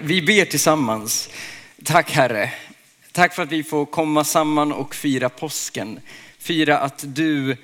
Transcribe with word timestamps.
Vi 0.00 0.22
ber 0.22 0.44
tillsammans. 0.44 1.30
Tack 1.84 2.10
Herre. 2.10 2.52
Tack 3.12 3.34
för 3.34 3.42
att 3.42 3.52
vi 3.52 3.64
får 3.64 3.86
komma 3.86 4.24
samman 4.24 4.72
och 4.72 4.94
fira 4.94 5.28
påsken. 5.28 6.00
Fira 6.38 6.78
att 6.78 7.04
du 7.06 7.56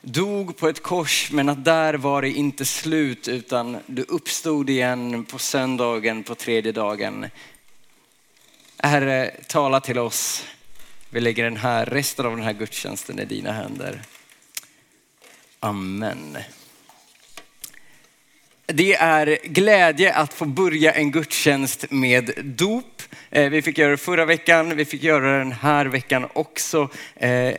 dog 0.00 0.56
på 0.56 0.68
ett 0.68 0.82
kors 0.82 1.30
men 1.32 1.48
att 1.48 1.64
där 1.64 1.94
var 1.94 2.22
det 2.22 2.30
inte 2.30 2.64
slut 2.64 3.28
utan 3.28 3.78
du 3.86 4.02
uppstod 4.02 4.70
igen 4.70 5.24
på 5.24 5.38
söndagen 5.38 6.22
på 6.22 6.34
tredje 6.34 6.72
dagen. 6.72 7.26
Herre, 8.78 9.30
tala 9.48 9.80
till 9.80 9.98
oss. 9.98 10.44
Vi 11.10 11.20
lägger 11.20 11.44
den 11.44 11.56
här, 11.56 11.86
resten 11.86 12.26
av 12.26 12.36
den 12.36 12.44
här 12.44 12.52
gudstjänsten 12.52 13.18
i 13.18 13.24
dina 13.24 13.52
händer. 13.52 14.02
Amen. 15.60 16.38
Det 18.68 18.94
är 18.94 19.38
glädje 19.44 20.14
att 20.14 20.34
få 20.34 20.44
börja 20.44 20.92
en 20.92 21.10
gudstjänst 21.10 21.90
med 21.90 22.30
dop. 22.44 23.02
Eh, 23.30 23.50
vi 23.50 23.62
fick 23.62 23.78
göra 23.78 23.90
det 23.90 23.96
förra 23.96 24.24
veckan, 24.24 24.76
vi 24.76 24.84
fick 24.84 25.02
göra 25.02 25.32
det 25.32 25.38
den 25.38 25.52
här 25.52 25.86
veckan 25.86 26.26
också. 26.32 26.88
Eh, 27.16 27.54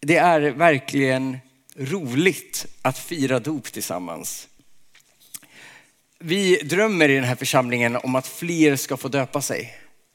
det 0.00 0.16
är 0.16 0.40
verkligen 0.40 1.38
roligt 1.76 2.66
att 2.82 2.98
fira 2.98 3.38
dop 3.38 3.64
tillsammans. 3.64 4.48
Vi 6.18 6.56
drömmer 6.56 7.08
i 7.08 7.14
den 7.14 7.24
här 7.24 7.36
församlingen 7.36 7.96
om 7.96 8.14
att 8.14 8.26
fler 8.26 8.76
ska 8.76 8.96
få 8.96 9.08
döpa 9.08 9.40
sig. 9.40 9.74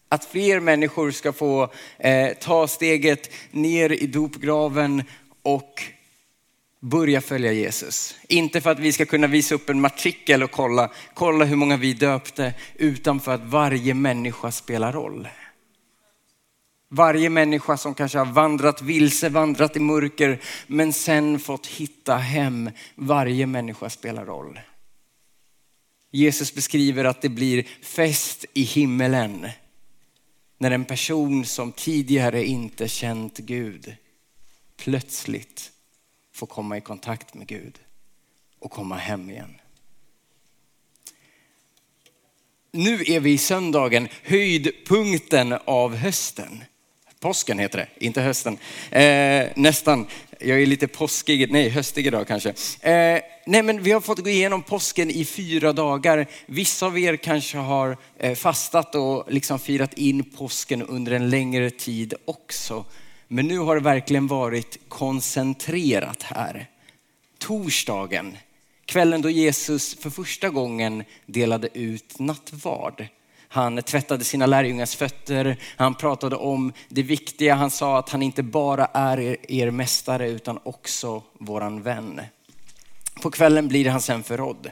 Att 0.09 0.26
fler 0.26 0.59
människor 0.59 1.12
ska 1.12 1.34
få 1.34 1.73
eh, 1.98 2.30
ta 2.34 2.67
steget 2.67 3.31
ner 3.52 3.92
i 3.92 4.08
dopgraven 4.08 5.04
och 5.42 5.84
börja 6.80 7.22
följa 7.22 7.52
Jesus. 7.52 8.16
Inte 8.27 8.62
för 8.62 8.70
att 8.70 8.80
vi 8.80 8.91
ska 8.91 9.05
kunna 9.05 9.27
visa 9.27 9.55
upp 9.55 9.70
en 9.70 9.81
matrikel 9.81 10.44
och 10.44 10.52
kolla, 10.52 10.91
kolla 11.13 11.45
hur 11.45 11.55
många 11.55 11.77
vi 11.77 11.94
döpte, 11.94 12.53
utan 12.76 13.20
för 13.20 13.34
att 13.34 13.45
varje 13.45 13.94
människa 13.94 14.52
spelar 14.52 14.94
roll. 14.94 15.28
Varje 16.89 17.30
människa 17.30 17.78
som 17.78 17.94
kanske 17.94 18.17
har 18.17 18.25
vandrat 18.25 18.81
vilse, 18.81 19.30
vandrat 19.30 19.78
i 19.78 19.80
mörker, 19.80 20.42
men 20.67 20.94
sen 20.94 21.39
fått 21.39 21.67
hitta 21.67 22.16
hem. 22.16 22.72
Varje 22.95 23.48
människa 23.48 23.89
spelar 23.89 24.25
roll. 24.25 24.59
Jesus 26.11 26.55
beskriver 26.55 27.05
att 27.05 27.22
det 27.22 27.30
blir 27.30 27.67
fest 27.81 28.45
i 28.53 28.61
himmelen 28.64 29.50
när 30.58 30.72
en 30.72 30.86
person 30.86 31.45
som 31.45 31.72
tidigare 31.72 32.45
inte 32.45 32.88
känt 32.88 33.38
Gud 33.38 33.95
plötsligt 34.78 35.72
få 36.38 36.45
komma 36.45 36.77
i 36.77 36.81
kontakt 36.81 37.33
med 37.33 37.47
Gud 37.47 37.80
och 38.59 38.71
komma 38.71 38.95
hem 38.95 39.30
igen. 39.30 39.55
Nu 42.71 43.03
är 43.07 43.19
vi 43.19 43.31
i 43.31 43.38
söndagen, 43.38 44.07
höjdpunkten 44.23 45.55
av 45.65 45.95
hösten. 45.95 46.63
Påsken 47.19 47.59
heter 47.59 47.77
det, 47.77 48.05
inte 48.05 48.21
hösten. 48.21 48.58
Eh, 48.91 49.47
nästan. 49.55 50.08
Jag 50.39 50.61
är 50.61 50.65
lite 50.65 50.88
påskig, 50.88 51.52
nej 51.52 51.69
höstig 51.69 52.08
idag 52.08 52.27
kanske. 52.27 52.49
Eh, 52.81 53.21
nej 53.45 53.63
men 53.63 53.83
vi 53.83 53.91
har 53.91 54.02
fått 54.02 54.19
gå 54.19 54.30
igenom 54.30 54.63
påsken 54.63 55.09
i 55.09 55.25
fyra 55.25 55.73
dagar. 55.73 56.27
Vissa 56.45 56.85
av 56.85 56.99
er 56.99 57.15
kanske 57.15 57.58
har 57.58 57.97
eh, 58.17 58.35
fastat 58.35 58.95
och 58.95 59.31
liksom 59.31 59.59
firat 59.59 59.93
in 59.93 60.23
påsken 60.23 60.81
under 60.81 61.11
en 61.11 61.30
längre 61.30 61.69
tid 61.69 62.13
också. 62.25 62.85
Men 63.28 63.47
nu 63.47 63.58
har 63.58 63.75
det 63.75 63.81
verkligen 63.81 64.28
varit 64.28 64.80
koncentrerat 64.89 66.23
här. 66.23 66.67
Torsdagen, 67.38 68.38
kvällen 68.86 69.22
då 69.22 69.30
Jesus 69.30 69.95
för 69.95 70.09
första 70.09 70.50
gången 70.50 71.03
delade 71.25 71.70
ut 71.73 72.20
nattvard. 72.20 73.08
Han 73.50 73.81
tvättade 73.83 74.23
sina 74.23 74.45
lärjungars 74.45 74.95
fötter, 74.95 75.58
han 75.78 75.95
pratade 75.95 76.36
om 76.36 76.73
det 76.89 77.03
viktiga. 77.03 77.55
Han 77.55 77.72
sa 77.72 78.00
att 78.00 78.09
han 78.09 78.22
inte 78.22 78.43
bara 78.43 78.86
är 78.86 79.20
er, 79.20 79.38
er 79.48 79.71
mästare 79.71 80.30
utan 80.30 80.59
också 80.64 81.23
våran 81.33 81.82
vän. 81.82 82.21
På 83.21 83.32
kvällen 83.32 83.67
blir 83.67 83.89
han 83.89 84.02
sen 84.02 84.23
förrådd. 84.23 84.71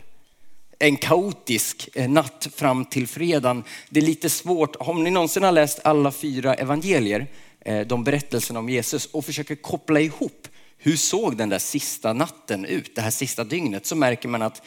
En 0.79 0.97
kaotisk 0.97 1.89
eh, 1.93 2.09
natt 2.09 2.47
fram 2.55 2.85
till 2.85 3.07
fredagen. 3.07 3.63
Det 3.89 3.99
är 3.99 4.03
lite 4.03 4.29
svårt, 4.29 4.75
om 4.75 5.03
ni 5.03 5.11
någonsin 5.11 5.43
har 5.43 5.51
läst 5.51 5.79
alla 5.83 6.11
fyra 6.11 6.53
evangelier, 6.53 7.27
Eh, 7.65 7.87
de 7.87 8.03
berättelserna 8.03 8.59
om 8.59 8.69
Jesus 8.69 9.05
och 9.05 9.25
försöker 9.25 9.55
koppla 9.55 9.99
ihop 9.99 10.47
hur 10.77 10.97
såg 10.97 11.37
den 11.37 11.49
där 11.49 11.59
sista 11.59 12.13
natten 12.13 12.65
ut, 12.65 12.95
det 12.95 13.01
här 13.01 13.11
sista 13.11 13.43
dygnet, 13.43 13.85
så 13.85 13.95
märker 13.95 14.29
man 14.29 14.41
att 14.41 14.61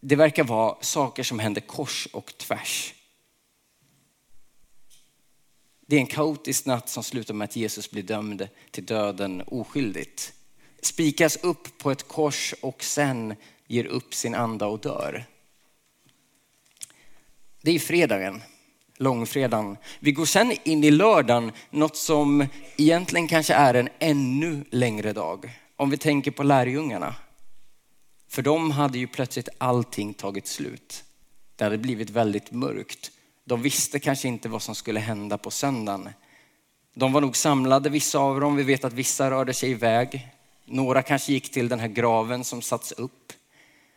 det 0.00 0.16
verkar 0.16 0.44
vara 0.44 0.76
saker 0.80 1.22
som 1.22 1.38
händer 1.38 1.60
kors 1.60 2.08
och 2.12 2.38
tvärs. 2.38 2.94
Det 5.86 5.96
är 5.96 6.00
en 6.00 6.06
kaotisk 6.06 6.66
natt 6.66 6.88
som 6.88 7.02
slutar 7.02 7.34
med 7.34 7.44
att 7.44 7.56
Jesus 7.56 7.90
blir 7.90 8.02
dömd 8.02 8.48
till 8.70 8.86
döden 8.86 9.42
oskyldigt. 9.46 10.32
Spikas 10.80 11.36
upp 11.36 11.78
på 11.78 11.90
ett 11.90 12.08
kors 12.08 12.54
och 12.60 12.84
sen 12.84 13.34
ger 13.66 13.84
upp 13.84 14.14
sin 14.14 14.34
anda 14.34 14.66
och 14.66 14.80
dör. 14.80 15.24
Det 17.62 17.70
är 17.70 17.78
fredagen, 17.78 18.42
långfredagen. 18.96 19.76
Vi 20.00 20.12
går 20.12 20.24
sen 20.24 20.52
in 20.64 20.84
i 20.84 20.90
lördagen, 20.90 21.52
något 21.70 21.96
som 21.96 22.46
egentligen 22.76 23.28
kanske 23.28 23.54
är 23.54 23.74
en 23.74 23.88
ännu 23.98 24.64
längre 24.70 25.12
dag. 25.12 25.58
Om 25.76 25.90
vi 25.90 25.96
tänker 25.96 26.30
på 26.30 26.42
lärjungarna. 26.42 27.14
För 28.28 28.42
dem 28.42 28.70
hade 28.70 28.98
ju 28.98 29.06
plötsligt 29.06 29.48
allting 29.58 30.14
tagit 30.14 30.46
slut. 30.46 31.04
Det 31.56 31.64
hade 31.64 31.78
blivit 31.78 32.10
väldigt 32.10 32.50
mörkt. 32.50 33.10
De 33.44 33.62
visste 33.62 34.00
kanske 34.00 34.28
inte 34.28 34.48
vad 34.48 34.62
som 34.62 34.74
skulle 34.74 35.00
hända 35.00 35.38
på 35.38 35.50
söndagen. 35.50 36.08
De 36.94 37.12
var 37.12 37.20
nog 37.20 37.36
samlade, 37.36 37.90
vissa 37.90 38.18
av 38.18 38.40
dem. 38.40 38.56
Vi 38.56 38.62
vet 38.62 38.84
att 38.84 38.92
vissa 38.92 39.30
rörde 39.30 39.54
sig 39.54 39.70
iväg. 39.70 40.28
Några 40.64 41.02
kanske 41.02 41.32
gick 41.32 41.52
till 41.52 41.68
den 41.68 41.80
här 41.80 41.88
graven 41.88 42.44
som 42.44 42.62
satts 42.62 42.92
upp. 42.92 43.32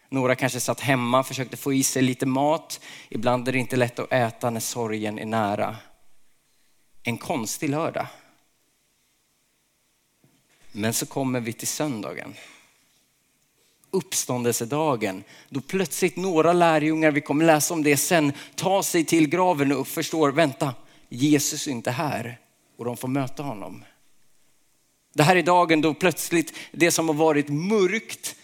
Några 0.10 0.36
kanske 0.36 0.60
satt 0.60 0.80
hemma, 0.80 1.24
försökte 1.24 1.58
få 1.58 1.74
i 1.74 1.84
sig 1.84 2.02
lite 2.02 2.26
mat. 2.26 2.80
Ibland 3.10 3.48
är 3.48 3.52
det 3.52 3.60
inte 3.60 3.76
lätt 3.76 4.00
att 4.00 4.12
äta 4.12 4.50
när 4.50 4.60
sorgen 4.60 5.20
är 5.20 5.26
nära. 5.26 5.76
En 7.04 7.18
konstig 7.18 7.70
lördag. 7.70 8.08
Men 10.72 10.94
så 10.94 11.06
kommer 11.06 11.40
vi 11.40 11.54
till 11.54 11.68
söndagen 11.68 12.36
uppståndelsedagen. 13.96 15.24
Då 15.50 15.62
plötsligt 15.62 16.16
några 16.16 16.54
lärjungar, 16.54 17.12
vi 17.12 17.22
kommer 17.22 17.46
läsa 17.46 17.74
om 17.74 17.84
det 17.84 17.98
sen, 17.98 18.34
tar 18.56 18.82
sig 18.82 19.06
till 19.06 19.30
graven 19.30 19.72
och 19.72 19.88
förstår, 19.88 20.32
vänta, 20.32 20.74
Jesus 21.10 21.68
är 21.68 21.72
inte 21.72 21.92
här. 21.92 22.40
Och 22.78 22.86
de 22.86 22.98
får 22.98 23.08
möta 23.08 23.44
honom. 23.44 23.84
Det 25.14 25.24
här 25.24 25.36
är 25.36 25.44
dagen 25.44 25.82
då 25.82 25.94
plötsligt 25.94 26.54
det 26.72 26.92
som 26.92 27.08
har 27.08 27.16
varit 27.16 27.50
mörkt 27.50 28.36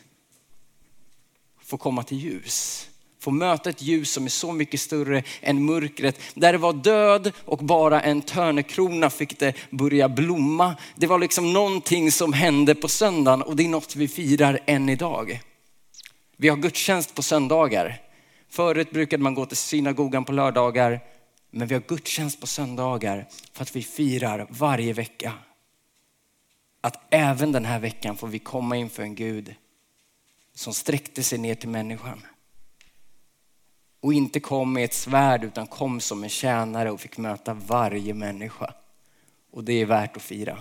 får 1.71 1.77
komma 1.77 2.03
till 2.03 2.17
ljus. 2.17 2.87
Få 3.19 3.31
möta 3.31 3.69
ett 3.69 3.81
ljus 3.81 4.11
som 4.11 4.25
är 4.25 4.29
så 4.29 4.51
mycket 4.51 4.79
större 4.79 5.23
än 5.41 5.65
mörkret. 5.65 6.19
Där 6.33 6.51
det 6.51 6.57
var 6.57 6.73
död 6.73 7.31
och 7.45 7.57
bara 7.57 8.01
en 8.01 8.21
törnekrona 8.21 9.09
fick 9.09 9.39
det 9.39 9.55
börja 9.69 10.09
blomma. 10.09 10.75
Det 10.95 11.07
var 11.07 11.19
liksom 11.19 11.53
någonting 11.53 12.11
som 12.11 12.33
hände 12.33 12.75
på 12.75 12.87
söndagen 12.87 13.41
och 13.41 13.55
det 13.55 13.63
är 13.63 13.69
något 13.69 13.95
vi 13.95 14.07
firar 14.07 14.59
än 14.65 14.89
idag. 14.89 15.41
Vi 16.37 16.49
har 16.49 16.57
gudstjänst 16.57 17.15
på 17.15 17.23
söndagar. 17.23 18.01
Förut 18.49 18.91
brukade 18.91 19.23
man 19.23 19.33
gå 19.33 19.45
till 19.45 19.57
synagogan 19.57 20.25
på 20.25 20.31
lördagar, 20.31 20.99
men 21.51 21.67
vi 21.67 21.73
har 21.75 21.81
gudstjänst 21.87 22.41
på 22.41 22.47
söndagar 22.47 23.27
för 23.53 23.63
att 23.63 23.75
vi 23.75 23.83
firar 23.83 24.47
varje 24.49 24.93
vecka. 24.93 25.33
Att 26.81 27.07
även 27.09 27.51
den 27.51 27.65
här 27.65 27.79
veckan 27.79 28.17
får 28.17 28.27
vi 28.27 28.39
komma 28.39 28.75
inför 28.75 29.03
en 29.03 29.15
Gud 29.15 29.55
som 30.53 30.73
sträckte 30.73 31.23
sig 31.23 31.37
ner 31.37 31.55
till 31.55 31.69
människan 31.69 32.21
och 34.01 34.13
inte 34.13 34.39
kom 34.39 34.73
med 34.73 34.83
ett 34.85 34.93
svärd 34.93 35.43
utan 35.43 35.67
kom 35.67 35.99
som 35.99 36.23
en 36.23 36.29
tjänare 36.29 36.91
och 36.91 37.01
fick 37.01 37.17
möta 37.17 37.53
varje 37.53 38.13
människa. 38.13 38.73
Och 39.51 39.63
det 39.63 39.73
är 39.73 39.85
värt 39.85 40.17
att 40.17 40.23
fira. 40.23 40.57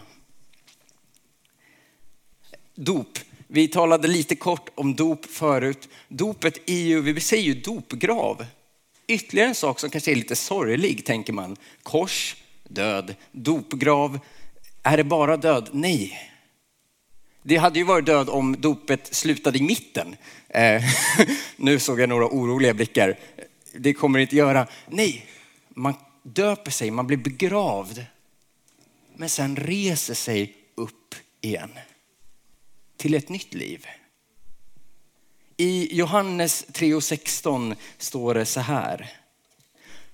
Dop. 2.74 3.18
Vi 3.46 3.68
talade 3.68 4.08
lite 4.08 4.36
kort 4.36 4.68
om 4.74 4.94
dop 4.94 5.26
förut. 5.26 5.88
Dopet 6.08 6.70
är 6.70 6.80
ju, 6.80 7.00
vi 7.00 7.20
säger 7.20 7.42
ju 7.42 7.54
dopgrav. 7.54 8.46
Ytterligare 9.06 9.48
en 9.48 9.54
sak 9.54 9.80
som 9.80 9.90
kanske 9.90 10.10
är 10.10 10.16
lite 10.16 10.36
sorglig 10.36 11.06
tänker 11.06 11.32
man. 11.32 11.56
Kors, 11.82 12.36
död, 12.64 13.14
dopgrav. 13.32 14.18
Är 14.82 14.96
det 14.96 15.04
bara 15.04 15.36
död? 15.36 15.68
Nej. 15.72 16.29
Det 17.42 17.56
hade 17.56 17.78
ju 17.78 17.84
varit 17.84 18.06
död 18.06 18.28
om 18.28 18.60
dopet 18.60 19.14
slutade 19.14 19.58
i 19.58 19.62
mitten. 19.62 20.16
Eh, 20.48 20.82
nu 21.56 21.78
såg 21.78 22.00
jag 22.00 22.08
några 22.08 22.26
oroliga 22.26 22.74
blickar. 22.74 23.18
Det 23.72 23.94
kommer 23.94 24.18
det 24.18 24.22
inte 24.22 24.36
göra. 24.36 24.66
Nej, 24.86 25.26
man 25.68 25.94
döper 26.22 26.70
sig, 26.70 26.90
man 26.90 27.06
blir 27.06 27.16
begravd. 27.16 28.04
Men 29.16 29.28
sen 29.28 29.56
reser 29.56 30.14
sig 30.14 30.56
upp 30.74 31.14
igen 31.40 31.70
till 32.96 33.14
ett 33.14 33.28
nytt 33.28 33.54
liv. 33.54 33.86
I 35.56 35.96
Johannes 35.96 36.66
3.16 36.68 37.76
står 37.98 38.34
det 38.34 38.46
så 38.46 38.60
här. 38.60 39.12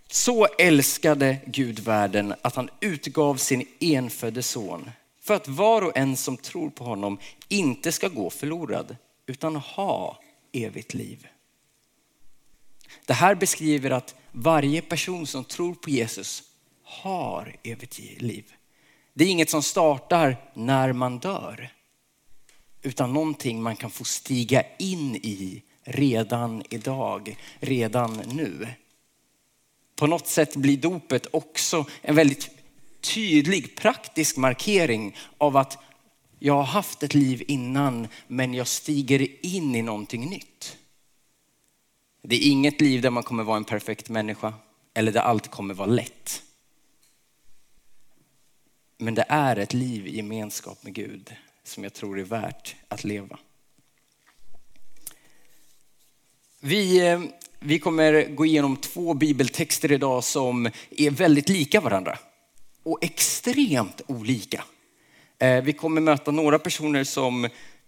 Så 0.08 0.46
älskade 0.58 1.36
Gud 1.46 1.78
världen 1.78 2.34
att 2.42 2.56
han 2.56 2.70
utgav 2.80 3.36
sin 3.36 3.68
enfödde 3.80 4.42
son 4.42 4.90
för 5.26 5.34
att 5.34 5.48
var 5.48 5.82
och 5.82 5.96
en 5.96 6.16
som 6.16 6.36
tror 6.36 6.70
på 6.70 6.84
honom 6.84 7.18
inte 7.48 7.92
ska 7.92 8.08
gå 8.08 8.30
förlorad 8.30 8.96
utan 9.26 9.56
ha 9.56 10.20
evigt 10.52 10.94
liv. 10.94 11.26
Det 13.06 13.12
här 13.12 13.34
beskriver 13.34 13.90
att 13.90 14.14
varje 14.32 14.82
person 14.82 15.26
som 15.26 15.44
tror 15.44 15.74
på 15.74 15.90
Jesus 15.90 16.42
har 16.82 17.56
evigt 17.62 17.98
liv. 17.98 18.52
Det 19.14 19.24
är 19.24 19.28
inget 19.28 19.50
som 19.50 19.62
startar 19.62 20.36
när 20.54 20.92
man 20.92 21.18
dör, 21.18 21.70
utan 22.82 23.12
någonting 23.12 23.62
man 23.62 23.76
kan 23.76 23.90
få 23.90 24.04
stiga 24.04 24.64
in 24.78 25.16
i 25.16 25.62
redan 25.82 26.62
idag, 26.70 27.36
redan 27.60 28.12
nu. 28.16 28.68
På 29.96 30.06
något 30.06 30.26
sätt 30.26 30.56
blir 30.56 30.76
dopet 30.76 31.26
också 31.30 31.84
en 32.02 32.14
väldigt 32.14 32.55
tydlig 33.00 33.76
praktisk 33.76 34.36
markering 34.36 35.16
av 35.38 35.56
att 35.56 35.78
jag 36.38 36.54
har 36.54 36.62
haft 36.62 37.02
ett 37.02 37.14
liv 37.14 37.42
innan 37.48 38.08
men 38.26 38.54
jag 38.54 38.66
stiger 38.66 39.46
in 39.46 39.74
i 39.74 39.82
någonting 39.82 40.30
nytt. 40.30 40.76
Det 42.22 42.36
är 42.36 42.50
inget 42.50 42.80
liv 42.80 43.02
där 43.02 43.10
man 43.10 43.22
kommer 43.22 43.44
vara 43.44 43.56
en 43.56 43.64
perfekt 43.64 44.08
människa 44.08 44.54
eller 44.94 45.12
där 45.12 45.20
allt 45.20 45.50
kommer 45.50 45.74
vara 45.74 45.88
lätt. 45.88 46.42
Men 48.98 49.14
det 49.14 49.24
är 49.28 49.56
ett 49.56 49.74
liv 49.74 50.06
i 50.06 50.16
gemenskap 50.16 50.82
med 50.82 50.94
Gud 50.94 51.34
som 51.64 51.84
jag 51.84 51.92
tror 51.92 52.18
är 52.18 52.24
värt 52.24 52.76
att 52.88 53.04
leva. 53.04 53.38
Vi, 56.60 57.08
eh, 57.08 57.20
vi 57.60 57.78
kommer 57.78 58.34
gå 58.34 58.46
igenom 58.46 58.76
två 58.76 59.14
bibeltexter 59.14 59.92
idag 59.92 60.24
som 60.24 60.70
är 60.90 61.10
väldigt 61.10 61.48
lika 61.48 61.80
varandra 61.80 62.18
och 62.86 63.04
extremt 63.04 64.00
olika. 64.06 64.64
Eh, 65.38 65.62
vi 65.62 65.72
kommer 65.72 66.00
möta 66.00 66.30
några 66.30 66.58
personer 66.58 67.04
som 67.04 67.44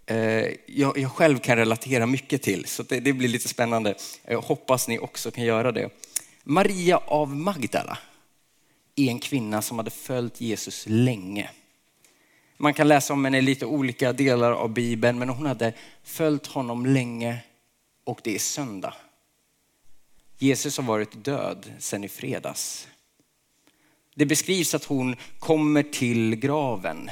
eh, 0.06 0.46
jag, 0.66 1.12
själv 1.12 1.38
kan 1.38 1.56
relatera 1.56 2.06
mycket 2.06 2.42
till, 2.42 2.64
så 2.64 2.82
det 2.82 3.12
blir 3.12 3.28
lite 3.28 3.48
spännande. 3.48 3.94
Jag 4.24 4.40
hoppas 4.40 4.88
ni 4.88 4.98
också 4.98 5.30
kan 5.30 5.44
göra 5.44 5.72
det. 5.72 5.90
Maria 6.44 6.96
av 6.96 7.36
Magdala 7.36 7.98
är 8.96 9.08
en 9.08 9.18
kvinna 9.18 9.62
som 9.62 9.78
hade 9.78 9.90
följt 9.90 10.40
Jesus 10.40 10.84
länge. 10.88 11.50
Man 12.56 12.74
kan 12.74 12.88
läsa 12.88 13.12
om 13.12 13.24
henne 13.24 13.38
i 13.38 13.42
lite 13.42 13.66
olika 13.66 14.12
delar 14.12 14.52
av 14.52 14.68
Bibeln, 14.68 15.18
men 15.18 15.28
hon 15.28 15.46
hade 15.46 15.72
följt 16.04 16.46
honom 16.46 16.86
länge 16.86 17.38
och 18.04 18.20
det 18.24 18.34
är 18.34 18.38
söndag. 18.38 18.94
Jesus 20.38 20.76
har 20.76 20.84
varit 20.84 21.24
död 21.24 21.72
sedan 21.78 22.04
i 22.04 22.08
fredags. 22.08 22.88
Det 24.18 24.26
beskrivs 24.26 24.74
att 24.74 24.84
hon 24.84 25.16
kommer 25.38 25.82
till 25.82 26.36
graven. 26.36 27.10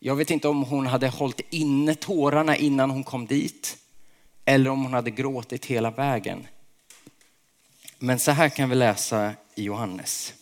Jag 0.00 0.16
vet 0.16 0.30
inte 0.30 0.48
om 0.48 0.62
hon 0.62 0.86
hade 0.86 1.08
hållit 1.08 1.40
inne 1.50 1.94
tårarna 1.94 2.56
innan 2.56 2.90
hon 2.90 3.04
kom 3.04 3.26
dit 3.26 3.76
eller 4.44 4.70
om 4.70 4.82
hon 4.82 4.94
hade 4.94 5.10
gråtit 5.10 5.66
hela 5.66 5.90
vägen. 5.90 6.46
Men 7.98 8.18
så 8.18 8.30
här 8.30 8.48
kan 8.48 8.68
vi 8.68 8.74
läsa 8.74 9.34
i 9.54 9.62
Johannes. 9.62 10.34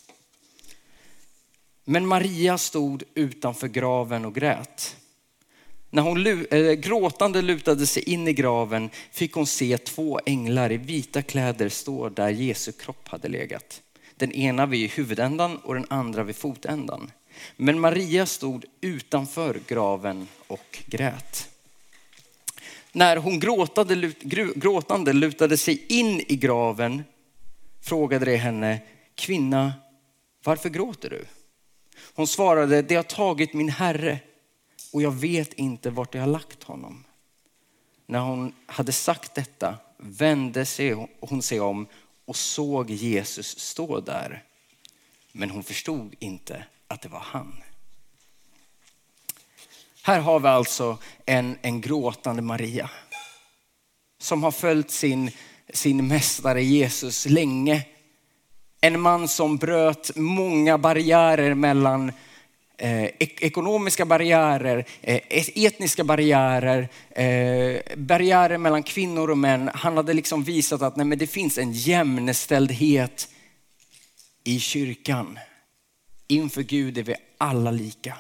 Men 1.85 2.07
Maria 2.07 2.59
stod 2.59 3.03
utanför 3.15 3.69
graven 3.69 4.25
och 4.25 4.35
grät. 4.35 4.97
När 5.91 6.03
hon 6.03 6.27
eh, 6.27 6.73
gråtande 6.73 7.43
lutade 7.43 7.87
sig 7.87 8.03
in 8.03 8.29
i 8.29 8.33
graven 8.33 8.91
fick 9.11 9.33
hon 9.33 9.47
se 9.47 9.79
två 9.79 10.21
änglar 10.27 10.73
i 10.73 10.77
vita 10.77 11.23
kläder 11.23 11.69
stå 11.69 12.09
där 12.09 12.29
Jesu 12.29 12.73
kropp 12.73 13.09
hade 13.09 13.29
legat. 13.29 13.83
Den 14.23 14.33
ena 14.33 14.67
vid 14.67 14.91
huvudändan 14.91 15.57
och 15.57 15.75
den 15.75 15.87
andra 15.91 16.23
vid 16.23 16.37
fotändan. 16.37 17.11
Men 17.57 17.81
Maria 17.81 18.27
stod 18.27 18.65
utanför 18.81 19.61
graven 19.67 20.29
och 20.47 20.83
grät. 20.87 21.49
När 22.93 23.17
hon 23.17 23.41
gråtade, 23.41 24.13
gråtande 24.55 25.13
lutade 25.13 25.57
sig 25.57 25.87
in 25.89 26.21
i 26.21 26.37
graven 26.37 27.03
frågade 27.81 28.25
de 28.25 28.37
henne, 28.37 28.81
kvinna, 29.15 29.73
varför 30.45 30.69
gråter 30.69 31.11
du? 31.11 31.25
Hon 32.15 32.27
svarade, 32.27 32.83
det 32.83 32.95
har 32.95 33.03
tagit 33.03 33.55
min 33.55 33.69
herre 33.69 34.19
och 34.93 35.03
jag 35.03 35.13
vet 35.13 35.53
inte 35.53 35.91
vart 35.91 36.15
jag 36.15 36.23
har 36.23 36.29
lagt 36.29 36.63
honom. 36.63 37.05
När 38.07 38.21
hon 38.21 38.55
hade 38.67 38.93
sagt 38.93 39.35
detta 39.35 39.77
vände 39.99 40.65
sig 40.65 41.09
hon 41.21 41.43
sig 41.43 41.61
om 41.61 41.87
och 42.25 42.37
såg 42.37 42.91
Jesus 42.91 43.59
stå 43.59 44.01
där. 44.01 44.45
Men 45.33 45.51
hon 45.51 45.63
förstod 45.63 46.15
inte 46.19 46.65
att 46.89 47.03
det 47.03 47.09
var 47.09 47.21
han. 47.21 47.63
Här 50.03 50.21
har 50.21 50.41
vi 50.41 50.49
alltså 50.49 50.99
en, 51.27 51.59
en 51.63 51.81
gråtande 51.81 52.43
Maria 52.43 52.91
som 54.19 54.43
har 54.43 54.51
följt 54.51 54.91
sin, 54.91 55.31
sin 55.73 56.07
mästare 56.07 56.63
Jesus 56.63 57.27
länge. 57.27 57.87
En 58.81 59.01
man 59.01 59.29
som 59.29 59.57
bröt 59.57 60.17
många 60.17 60.79
barriärer 60.79 61.55
mellan 61.55 62.13
Eh, 62.83 63.11
ekonomiska 63.21 64.05
barriärer, 64.05 64.85
eh, 65.01 65.21
etniska 65.55 66.05
barriärer, 66.05 66.89
eh, 67.11 67.97
barriärer 67.97 68.59
mellan 68.59 68.83
kvinnor 68.83 69.31
och 69.31 69.39
män. 69.39 69.71
Han 69.75 69.97
hade 69.97 70.13
liksom 70.13 70.45
visat 70.45 70.83
att 70.83 70.97
nej, 70.97 71.07
men 71.07 71.19
det 71.19 71.27
finns 71.27 71.59
en 71.59 71.73
jämnställdhet 71.73 73.29
i 74.45 74.61
kyrkan. 74.61 75.39
Inför 76.29 76.63
Gud 76.63 76.99
är 76.99 77.03
vi 77.03 77.15
alla 77.39 77.71
lika. 77.71 78.17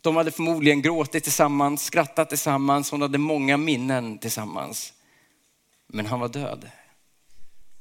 De 0.00 0.16
hade 0.16 0.30
förmodligen 0.30 0.82
gråtit 0.82 1.22
tillsammans, 1.22 1.84
skrattat 1.84 2.28
tillsammans, 2.28 2.90
hon 2.90 3.02
hade 3.02 3.18
många 3.18 3.56
minnen 3.56 4.18
tillsammans. 4.18 4.92
Men 5.86 6.06
han 6.06 6.20
var 6.20 6.28
död. 6.28 6.70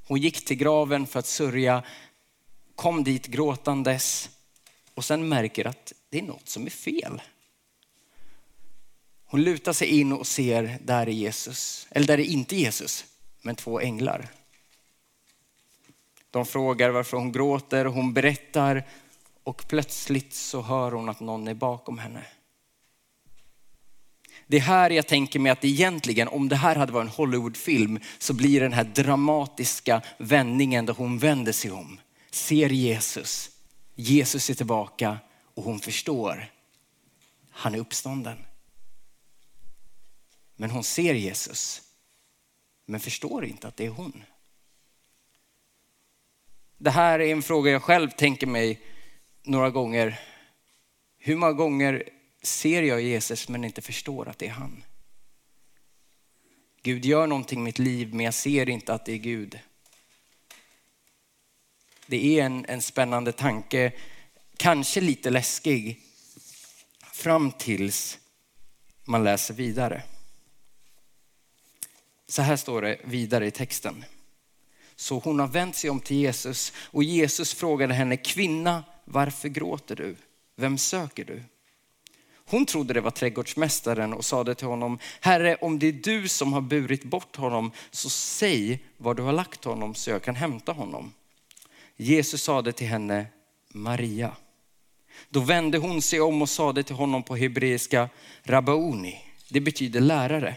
Hon 0.07 0.19
gick 0.19 0.45
till 0.45 0.57
graven 0.57 1.07
för 1.07 1.19
att 1.19 1.27
sörja, 1.27 1.83
kom 2.75 3.03
dit 3.03 3.27
gråtandes 3.27 4.29
och 4.99 5.05
sen 5.05 5.29
märker 5.29 5.67
att 5.67 5.93
det 6.09 6.19
är 6.19 6.23
något 6.23 6.49
som 6.49 6.65
är 6.65 6.69
fel. 6.69 7.21
Hon 9.25 9.43
lutar 9.43 9.73
sig 9.73 9.87
in 9.87 10.13
och 10.13 10.27
ser, 10.27 10.77
där 10.81 11.07
är 11.07 11.11
Jesus. 11.11 11.87
Eller 11.91 12.07
där 12.07 12.19
är 12.19 12.23
inte 12.23 12.55
Jesus, 12.55 13.05
men 13.41 13.55
två 13.55 13.79
änglar. 13.79 14.27
De 16.31 16.45
frågar 16.45 16.89
varför 16.89 17.17
hon 17.17 17.31
gråter, 17.31 17.85
hon 17.85 18.13
berättar 18.13 18.87
och 19.43 19.67
plötsligt 19.67 20.33
så 20.33 20.61
hör 20.61 20.91
hon 20.91 21.09
att 21.09 21.19
någon 21.19 21.47
är 21.47 21.53
bakom 21.53 21.99
henne. 21.99 22.23
Det 24.47 24.57
är 24.57 24.61
här 24.61 24.89
jag 24.89 25.07
tänker 25.07 25.39
mig 25.39 25.51
att 25.51 25.65
egentligen, 25.65 26.27
om 26.27 26.49
det 26.49 26.55
här 26.55 26.75
hade 26.75 26.91
varit 26.91 27.05
en 27.05 27.13
Hollywoodfilm, 27.13 27.99
så 28.17 28.33
blir 28.33 28.61
den 28.61 28.73
här 28.73 28.83
dramatiska 28.83 30.01
vändningen 30.17 30.85
där 30.85 30.93
hon 30.93 31.17
vänder 31.17 31.51
sig 31.51 31.71
om, 31.71 31.99
ser 32.31 32.69
Jesus, 32.69 33.51
Jesus 34.01 34.49
är 34.49 34.53
tillbaka 34.53 35.19
och 35.43 35.63
hon 35.63 35.79
förstår, 35.79 36.51
han 37.49 37.75
är 37.75 37.79
uppstånden. 37.79 38.37
Men 40.55 40.69
hon 40.69 40.83
ser 40.83 41.13
Jesus, 41.13 41.81
men 42.85 42.99
förstår 42.99 43.45
inte 43.45 43.67
att 43.67 43.77
det 43.77 43.85
är 43.85 43.89
hon. 43.89 44.23
Det 46.77 46.89
här 46.89 47.19
är 47.19 47.31
en 47.31 47.41
fråga 47.41 47.71
jag 47.71 47.83
själv 47.83 48.09
tänker 48.09 48.47
mig 48.47 48.81
några 49.43 49.69
gånger. 49.69 50.19
Hur 51.17 51.35
många 51.35 51.53
gånger 51.53 52.09
ser 52.41 52.83
jag 52.83 53.01
Jesus 53.01 53.49
men 53.49 53.63
inte 53.63 53.81
förstår 53.81 54.29
att 54.29 54.39
det 54.39 54.47
är 54.47 54.51
han? 54.51 54.83
Gud 56.81 57.05
gör 57.05 57.27
någonting 57.27 57.59
i 57.59 57.63
mitt 57.63 57.79
liv 57.79 58.13
men 58.13 58.25
jag 58.25 58.33
ser 58.33 58.69
inte 58.69 58.93
att 58.93 59.05
det 59.05 59.13
är 59.13 59.17
Gud. 59.17 59.59
Det 62.09 62.39
är 62.39 62.45
en, 62.45 62.65
en 62.67 62.81
spännande 62.81 63.31
tanke, 63.31 63.91
kanske 64.57 65.01
lite 65.01 65.29
läskig, 65.29 65.99
fram 67.13 67.51
tills 67.51 68.19
man 69.05 69.23
läser 69.23 69.53
vidare. 69.53 70.03
Så 72.27 72.41
här 72.41 72.55
står 72.55 72.81
det 72.81 72.99
vidare 73.03 73.47
i 73.47 73.51
texten. 73.51 74.05
Så 74.95 75.19
hon 75.19 75.39
har 75.39 75.47
vänt 75.47 75.75
sig 75.75 75.89
om 75.89 75.99
till 75.99 76.17
Jesus 76.17 76.73
och 76.77 77.03
Jesus 77.03 77.53
frågade 77.53 77.93
henne, 77.93 78.17
kvinna, 78.17 78.83
varför 79.05 79.49
gråter 79.49 79.95
du? 79.95 80.15
Vem 80.55 80.77
söker 80.77 81.25
du? 81.25 81.43
Hon 82.45 82.65
trodde 82.65 82.93
det 82.93 83.01
var 83.01 83.11
trädgårdsmästaren 83.11 84.13
och 84.13 84.25
sade 84.25 84.55
till 84.55 84.67
honom, 84.67 84.99
Herre 85.21 85.55
om 85.55 85.79
det 85.79 85.87
är 85.87 85.91
du 85.91 86.27
som 86.27 86.53
har 86.53 86.61
burit 86.61 87.03
bort 87.03 87.35
honom 87.35 87.71
så 87.91 88.09
säg 88.09 88.83
var 88.97 89.13
du 89.13 89.23
har 89.23 89.33
lagt 89.33 89.63
honom 89.63 89.95
så 89.95 90.09
jag 90.09 90.23
kan 90.23 90.35
hämta 90.35 90.71
honom. 90.71 91.13
Jesus 92.01 92.43
sade 92.43 92.71
till 92.71 92.87
henne, 92.87 93.25
Maria. 93.73 94.35
Då 95.29 95.39
vände 95.39 95.77
hon 95.77 96.01
sig 96.01 96.21
om 96.21 96.41
och 96.41 96.49
sade 96.49 96.83
till 96.83 96.95
honom 96.95 97.23
på 97.23 97.35
hebreiska, 97.35 98.09
Rabbaoni, 98.43 99.21
det 99.49 99.59
betyder 99.59 99.99
lärare. 99.99 100.55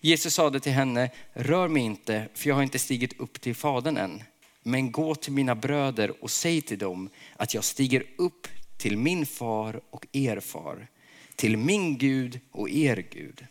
Jesus 0.00 0.34
sade 0.34 0.60
till 0.60 0.72
henne, 0.72 1.10
rör 1.32 1.68
mig 1.68 1.82
inte, 1.82 2.28
för 2.34 2.48
jag 2.48 2.56
har 2.56 2.62
inte 2.62 2.78
stigit 2.78 3.20
upp 3.20 3.40
till 3.40 3.54
Fadern 3.54 3.96
än. 3.96 4.22
Men 4.62 4.92
gå 4.92 5.14
till 5.14 5.32
mina 5.32 5.54
bröder 5.54 6.22
och 6.24 6.30
säg 6.30 6.62
till 6.62 6.78
dem 6.78 7.10
att 7.36 7.54
jag 7.54 7.64
stiger 7.64 8.04
upp 8.18 8.48
till 8.76 8.98
min 8.98 9.26
far 9.26 9.80
och 9.90 10.06
er 10.12 10.40
far, 10.40 10.88
till 11.36 11.56
min 11.56 11.98
Gud 11.98 12.40
och 12.50 12.70
er 12.70 13.04
Gud. 13.10 13.46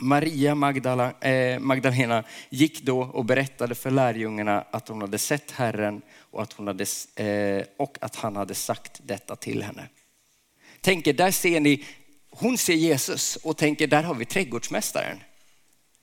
Maria 0.00 0.54
Magdala, 0.54 1.12
eh, 1.20 1.58
Magdalena 1.58 2.24
gick 2.48 2.82
då 2.82 3.00
och 3.00 3.24
berättade 3.24 3.74
för 3.74 3.90
lärjungarna 3.90 4.64
att 4.70 4.88
hon 4.88 5.00
hade 5.00 5.18
sett 5.18 5.50
Herren 5.50 6.02
och 6.18 6.42
att, 6.42 6.52
hon 6.52 6.66
hade, 6.66 6.84
eh, 7.16 7.64
och 7.76 7.98
att 8.00 8.16
han 8.16 8.36
hade 8.36 8.54
sagt 8.54 9.00
detta 9.02 9.36
till 9.36 9.62
henne. 9.62 9.88
Tänker, 10.80 11.12
där 11.12 11.30
ser 11.30 11.60
ni, 11.60 11.84
hon 12.30 12.58
ser 12.58 12.74
Jesus 12.74 13.36
och 13.36 13.56
tänker, 13.56 13.86
där 13.86 14.02
har 14.02 14.14
vi 14.14 14.24
trädgårdsmästaren. 14.24 15.20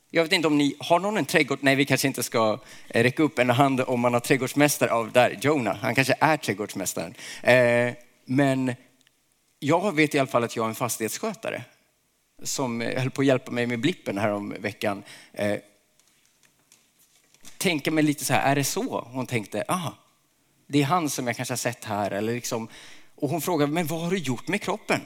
Jag 0.10 0.24
vet 0.24 0.32
inte 0.32 0.48
om 0.48 0.58
ni, 0.58 0.76
har 0.80 1.00
någon 1.00 1.18
en 1.18 1.26
trädgård? 1.26 1.60
Nej, 1.62 1.76
vi 1.76 1.86
kanske 1.86 2.08
inte 2.08 2.24
ska 2.24 2.60
eh, 2.90 3.04
räcka 3.04 3.24
upp 3.24 3.40
en 3.40 3.50
hand 3.50 3.82
om 3.82 4.00
man 4.00 4.14
har 4.14 4.20
trädgårdsmästare 4.20 4.92
av 4.92 5.12
där, 5.12 5.40
Jonah, 5.42 5.78
han 5.78 5.96
kanske 5.96 6.16
är 6.20 6.38
trädgårdsmästaren. 6.38 7.14
Eh, 7.44 7.94
men 8.26 8.76
jag 9.60 9.96
vet 9.96 10.16
i 10.16 10.20
alla 10.20 10.28
fall 10.28 10.44
att 10.44 10.56
jag 10.56 10.66
är 10.66 10.70
en 10.70 10.76
fastighetsskötare 10.76 11.64
som 12.42 12.82
eh, 12.82 13.02
höll 13.02 13.12
på 13.12 13.22
att 13.22 13.28
hjälpa 13.28 13.52
mig 13.52 13.68
med 13.68 13.80
blippen 13.80 14.18
här 14.18 14.32
om 14.32 14.56
veckan. 14.60 15.04
Eh, 15.34 15.58
mig 17.92 18.04
lite 18.04 18.26
så 18.26 18.34
här, 18.34 18.52
är 18.52 18.56
det 18.56 18.64
så? 18.64 19.08
Hon 19.12 19.28
tänkte, 19.28 19.64
aha, 19.68 19.94
det 20.68 20.82
är 20.82 20.86
han 20.86 21.10
som 21.10 21.28
jag 21.28 21.36
kanske 21.36 21.52
har 21.52 21.58
sett 21.58 21.86
här. 21.86 22.12
Eller 22.12 22.34
liksom, 22.34 22.68
och 23.16 23.30
hon 23.30 23.42
frågade, 23.42 23.72
men 23.72 23.88
vad 23.88 24.02
har 24.02 24.12
du 24.12 24.18
gjort 24.18 24.48
med 24.48 24.62
kroppen? 24.62 25.02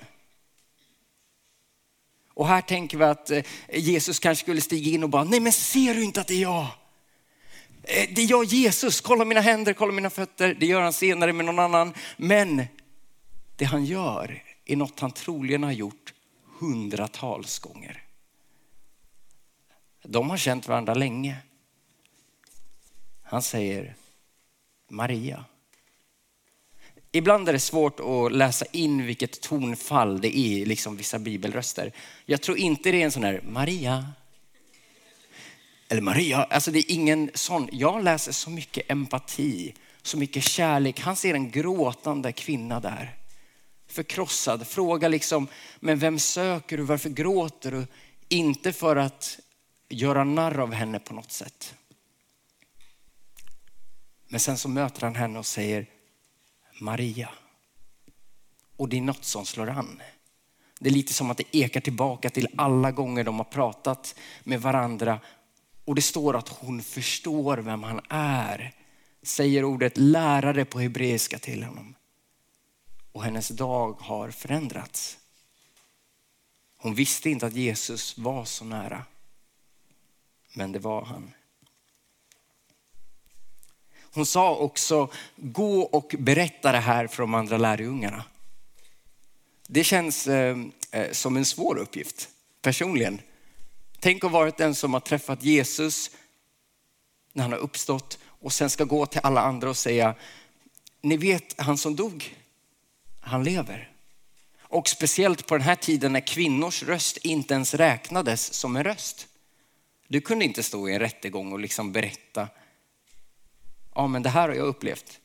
Och 2.33 2.47
här 2.47 2.61
tänker 2.61 2.97
vi 2.97 3.03
att 3.03 3.31
eh, 3.31 3.43
Jesus 3.73 4.19
kanske 4.19 4.43
skulle 4.43 4.61
stiga 4.61 4.91
in 4.91 5.03
och 5.03 5.09
bara, 5.09 5.23
nej 5.23 5.39
men 5.39 5.51
ser 5.51 5.95
du 5.95 6.03
inte 6.03 6.21
att 6.21 6.27
det 6.27 6.33
är 6.33 6.41
jag? 6.41 6.67
Eh, 7.83 8.09
det 8.15 8.21
är 8.21 8.29
jag 8.29 8.45
Jesus, 8.45 9.01
kolla 9.01 9.25
mina 9.25 9.41
händer, 9.41 9.73
kolla 9.73 9.93
mina 9.93 10.09
fötter. 10.09 10.57
Det 10.59 10.65
gör 10.65 10.81
han 10.81 10.93
senare 10.93 11.33
med 11.33 11.45
någon 11.45 11.59
annan. 11.59 11.93
Men 12.17 12.65
det 13.55 13.65
han 13.65 13.85
gör 13.85 14.43
är 14.65 14.75
något 14.75 14.99
han 14.99 15.11
troligen 15.11 15.63
har 15.63 15.71
gjort 15.71 16.13
hundratals 16.59 17.59
gånger. 17.59 18.03
De 20.03 20.29
har 20.29 20.37
känt 20.37 20.67
varandra 20.67 20.93
länge. 20.93 21.37
Han 23.23 23.41
säger 23.41 23.95
Maria. 24.89 25.45
Ibland 27.11 27.49
är 27.49 27.53
det 27.53 27.59
svårt 27.59 27.99
att 27.99 28.31
läsa 28.31 28.65
in 28.71 29.05
vilket 29.05 29.41
tonfall 29.41 30.21
det 30.21 30.37
är 30.37 30.57
i 30.57 30.65
liksom 30.65 30.97
vissa 30.97 31.19
bibelröster. 31.19 31.91
Jag 32.25 32.41
tror 32.41 32.57
inte 32.57 32.91
det 32.91 33.01
är 33.01 33.05
en 33.05 33.11
sån 33.11 33.23
här 33.23 33.41
Maria. 33.43 34.07
Eller 35.89 36.01
Maria, 36.01 36.43
alltså 36.43 36.71
det 36.71 36.79
är 36.79 36.91
ingen 36.91 37.31
sån. 37.33 37.69
Jag 37.71 38.03
läser 38.03 38.31
så 38.31 38.49
mycket 38.49 38.91
empati, 38.91 39.73
så 40.01 40.17
mycket 40.17 40.43
kärlek. 40.43 40.99
Han 40.99 41.15
ser 41.15 41.33
en 41.33 41.51
gråtande 41.51 42.31
kvinna 42.31 42.79
där 42.79 43.15
förkrossad. 43.95 44.67
Fråga 44.67 45.07
liksom, 45.07 45.47
men 45.79 45.99
vem 45.99 46.19
söker 46.19 46.77
du? 46.77 46.83
Varför 46.83 47.09
gråter 47.09 47.71
du? 47.71 47.87
Inte 48.27 48.73
för 48.73 48.95
att 48.95 49.39
göra 49.89 50.23
narr 50.23 50.59
av 50.59 50.73
henne 50.73 50.99
på 50.99 51.13
något 51.13 51.31
sätt. 51.31 51.75
Men 54.27 54.39
sen 54.39 54.57
så 54.57 54.69
möter 54.69 55.01
han 55.01 55.15
henne 55.15 55.39
och 55.39 55.45
säger 55.45 55.85
Maria. 56.81 57.29
Och 58.77 58.89
det 58.89 58.97
är 58.97 59.01
något 59.01 59.25
som 59.25 59.45
slår 59.45 59.69
an. 59.69 60.01
Det 60.79 60.89
är 60.89 60.93
lite 60.93 61.13
som 61.13 61.31
att 61.31 61.37
det 61.37 61.57
ekar 61.57 61.81
tillbaka 61.81 62.29
till 62.29 62.47
alla 62.57 62.91
gånger 62.91 63.23
de 63.23 63.37
har 63.37 63.43
pratat 63.43 64.15
med 64.43 64.61
varandra. 64.61 65.19
Och 65.85 65.95
det 65.95 66.01
står 66.01 66.37
att 66.37 66.49
hon 66.49 66.81
förstår 66.81 67.57
vem 67.57 67.83
han 67.83 68.01
är. 68.09 68.73
Säger 69.23 69.63
ordet 69.63 69.97
lärare 69.97 70.65
på 70.65 70.79
hebreiska 70.79 71.39
till 71.39 71.63
honom 71.63 71.95
och 73.15 73.23
hennes 73.23 73.47
dag 73.47 73.93
har 73.99 74.31
förändrats. 74.31 75.17
Hon 76.77 76.95
visste 76.95 77.29
inte 77.29 77.45
att 77.45 77.53
Jesus 77.53 78.17
var 78.17 78.45
så 78.45 78.65
nära, 78.65 79.05
men 80.53 80.71
det 80.71 80.79
var 80.79 81.05
han. 81.05 81.33
Hon 84.01 84.25
sa 84.25 84.55
också, 84.55 85.11
gå 85.35 85.81
och 85.81 86.15
berätta 86.19 86.71
det 86.71 86.79
här 86.79 87.07
för 87.07 87.23
de 87.23 87.33
andra 87.33 87.57
lärjungarna. 87.57 88.23
Det 89.67 89.83
känns 89.83 90.27
eh, 90.27 90.57
eh 90.91 91.11
som 91.11 91.37
en 91.37 91.45
svår 91.45 91.77
uppgift 91.77 92.29
personligen. 92.61 93.21
Tänk 93.99 94.23
att 94.23 94.31
vara 94.31 94.51
den 94.51 94.75
som 94.75 94.93
har 94.93 95.01
träffat 95.01 95.43
Jesus 95.43 96.11
när 97.33 97.43
han 97.43 97.51
har 97.51 97.59
uppstått 97.59 98.19
och 98.25 98.53
sen 98.53 98.69
ska 98.69 98.83
gå 98.83 99.05
till 99.05 99.21
alla 99.23 99.41
andra 99.41 99.69
och 99.69 99.77
säga, 99.77 100.15
ni 101.01 101.17
vet 101.17 101.61
han 101.61 101.77
som 101.77 101.95
dog, 101.95 102.35
han 103.25 103.43
lever. 103.43 103.91
Och 104.59 104.89
speciellt 104.89 105.47
på 105.47 105.55
den 105.55 105.67
här 105.67 105.75
tiden 105.75 106.13
när 106.13 106.27
kvinnors 106.27 106.83
röst 106.83 107.17
inte 107.17 107.53
ens 107.53 107.73
räknades 107.73 108.53
som 108.53 108.75
en 108.75 108.83
röst. 108.83 109.27
Du 110.07 110.21
kunde 110.21 110.45
inte 110.45 110.63
stå 110.63 110.89
i 110.89 110.93
en 110.93 110.99
rättegång 110.99 111.51
och 111.51 111.59
liksom 111.59 111.91
berätta, 111.91 112.47
ja 113.95 114.07
men 114.07 114.23
det 114.23 114.29
här 114.29 114.49
har 114.49 114.55
jag 114.55 114.67
upplevt. 114.67 115.19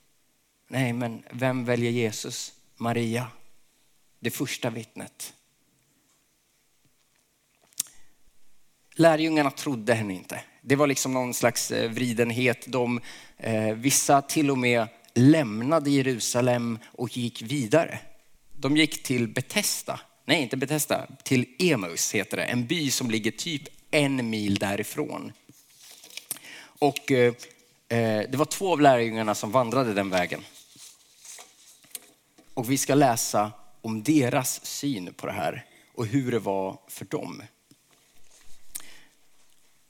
Nej, 0.68 0.92
men 0.92 1.22
vem 1.30 1.64
väljer 1.64 1.90
Jesus? 1.90 2.52
Maria, 2.76 3.26
det 4.20 4.30
första 4.30 4.70
vittnet. 4.70 5.34
Lärjungarna 8.94 9.50
trodde 9.50 9.94
henne 9.94 10.14
inte. 10.14 10.42
Det 10.62 10.76
var 10.76 10.86
liksom 10.86 11.14
någon 11.14 11.34
slags 11.34 11.70
eh, 11.70 11.90
vridenhet. 11.90 12.64
De, 12.66 13.00
eh, 13.36 13.74
vissa 13.74 14.22
till 14.22 14.50
och 14.50 14.58
med 14.58 14.88
lämnade 15.14 15.90
Jerusalem 15.90 16.78
och 16.92 17.16
gick 17.16 17.42
vidare. 17.42 17.98
De 18.52 18.76
gick 18.76 19.02
till 19.02 19.28
Betesda, 19.28 20.00
nej 20.24 20.42
inte 20.42 20.56
Betesda, 20.56 21.06
till 21.24 21.46
Emaus 21.58 22.14
heter 22.14 22.36
det, 22.36 22.44
en 22.44 22.66
by 22.66 22.90
som 22.90 23.10
ligger 23.10 23.30
typ 23.30 23.62
en 23.90 24.30
mil 24.30 24.54
därifrån. 24.54 25.32
Och 26.62 27.12
eh, 27.12 27.34
eh, 27.88 28.30
det 28.30 28.34
var 28.34 28.44
två 28.44 28.72
av 28.72 28.80
lärjungarna 28.80 29.34
som 29.34 29.50
vandrade 29.50 29.94
den 29.94 30.10
vägen. 30.10 30.40
Och 32.54 32.70
vi 32.70 32.78
ska 32.78 32.94
läsa 32.94 33.52
om 33.80 34.02
deras 34.02 34.66
syn 34.66 35.14
på 35.14 35.26
det 35.26 35.32
här 35.32 35.64
och 35.94 36.06
hur 36.06 36.30
det 36.30 36.38
var 36.38 36.78
för 36.88 37.04
dem. 37.04 37.42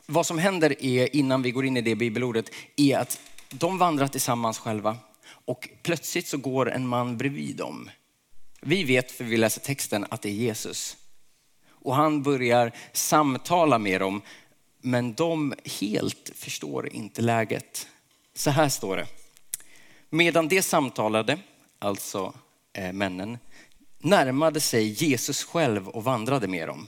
Vad 0.06 0.26
som 0.26 0.38
händer 0.38 0.84
är, 0.84 1.16
innan 1.16 1.42
vi 1.42 1.50
går 1.50 1.66
in 1.66 1.76
i 1.76 1.80
det 1.80 1.94
bibelordet, 1.94 2.50
är 2.76 2.98
att 2.98 3.20
de 3.50 3.78
vandrar 3.78 4.08
tillsammans 4.08 4.58
själva 4.58 4.96
och 5.50 5.68
plötsligt 5.82 6.26
så 6.26 6.38
går 6.38 6.70
en 6.70 6.86
man 6.86 7.16
bredvid 7.16 7.56
dem. 7.56 7.90
Vi 8.60 8.84
vet, 8.84 9.10
för 9.10 9.24
vi 9.24 9.36
läser 9.36 9.60
texten, 9.60 10.06
att 10.10 10.22
det 10.22 10.28
är 10.28 10.32
Jesus. 10.32 10.96
Och 11.68 11.94
han 11.94 12.22
börjar 12.22 12.72
samtala 12.92 13.78
med 13.78 14.00
dem, 14.00 14.22
men 14.80 15.14
de 15.14 15.54
helt 15.80 16.30
förstår 16.34 16.88
inte 16.88 17.22
läget. 17.22 17.88
Så 18.34 18.50
här 18.50 18.68
står 18.68 18.96
det. 18.96 19.06
Medan 20.10 20.48
de 20.48 20.62
samtalade, 20.62 21.38
alltså 21.78 22.34
eh, 22.72 22.92
männen, 22.92 23.38
närmade 23.98 24.60
sig 24.60 25.04
Jesus 25.04 25.44
själv 25.44 25.88
och 25.88 26.04
vandrade 26.04 26.48
med 26.48 26.68
dem. 26.68 26.86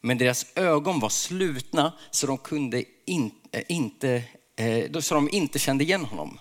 Men 0.00 0.18
deras 0.18 0.46
ögon 0.54 1.00
var 1.00 1.08
slutna 1.08 1.92
så 2.10 2.26
de 2.26 2.38
kunde 2.38 2.84
in, 3.04 3.30
eh, 3.52 3.62
inte, 3.68 4.22
eh, 4.56 5.00
så 5.00 5.14
de 5.14 5.28
inte 5.32 5.58
kände 5.58 5.84
igen 5.84 6.04
honom. 6.04 6.38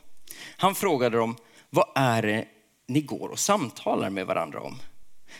Han 0.58 0.76
frågade 0.76 1.18
dem, 1.18 1.36
vad 1.74 1.86
är 1.96 2.22
det 2.22 2.46
ni 2.88 3.02
går 3.02 3.30
och 3.30 3.40
samtalar 3.40 4.10
med 4.10 4.26
varandra 4.26 4.62
om? 4.62 4.80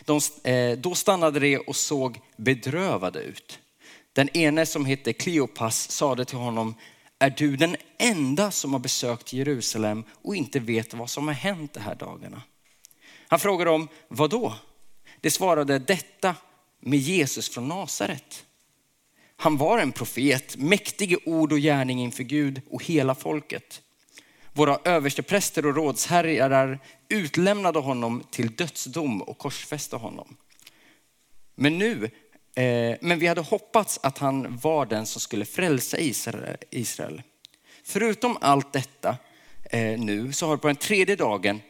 De, 0.04 0.20
eh, 0.44 0.78
då 0.78 0.94
stannade 0.94 1.40
de 1.40 1.58
och 1.58 1.76
såg 1.76 2.20
bedrövade 2.36 3.20
ut. 3.20 3.58
Den 4.12 4.28
ene 4.36 4.66
som 4.66 4.86
hette 4.86 5.12
Kleopas 5.12 5.90
sade 5.90 6.24
till 6.24 6.38
honom, 6.38 6.74
är 7.18 7.30
du 7.30 7.56
den 7.56 7.76
enda 7.98 8.50
som 8.50 8.72
har 8.72 8.80
besökt 8.80 9.32
Jerusalem 9.32 10.04
och 10.22 10.36
inte 10.36 10.60
vet 10.60 10.94
vad 10.94 11.10
som 11.10 11.26
har 11.26 11.34
hänt 11.34 11.72
de 11.72 11.80
här 11.80 11.94
dagarna? 11.94 12.42
Han 13.28 13.38
frågade 13.38 13.70
dem, 13.70 13.88
vad 14.08 14.30
då? 14.30 14.54
Det 15.20 15.30
svarade, 15.30 15.78
detta 15.78 16.36
med 16.80 16.98
Jesus 16.98 17.48
från 17.48 17.68
Nasaret. 17.68 18.44
Han 19.36 19.56
var 19.56 19.78
en 19.78 19.92
profet, 19.92 20.56
mäktig 20.56 21.12
i 21.12 21.16
ord 21.26 21.52
och 21.52 21.58
gärning 21.58 22.00
inför 22.00 22.22
Gud 22.22 22.60
och 22.70 22.84
hela 22.84 23.14
folket. 23.14 23.82
Våra 24.56 24.78
överstepräster 24.84 25.66
och 25.66 25.76
rådsherrar 25.76 26.78
utlämnade 27.08 27.78
honom 27.78 28.22
till 28.30 28.54
dödsdom 28.54 29.22
och 29.22 29.38
korsfäste 29.38 29.96
honom. 29.96 30.36
Men 31.54 31.78
nu, 31.78 32.04
eh, 32.56 32.96
men 33.00 33.18
vi 33.18 33.26
hade 33.26 33.40
hoppats 33.40 34.00
att 34.02 34.18
han 34.18 34.56
var 34.56 34.86
den 34.86 35.06
som 35.06 35.20
skulle 35.20 35.44
frälsa 35.44 35.98
Israel. 36.70 37.22
Förutom 37.84 38.38
allt 38.40 38.72
detta 38.72 39.16
eh, 39.70 40.00
nu 40.00 40.32
så 40.32 40.46
har 40.46 40.56
på 40.56 40.66
den 40.66 40.76
tredje 40.76 41.16
dagen, 41.16 41.60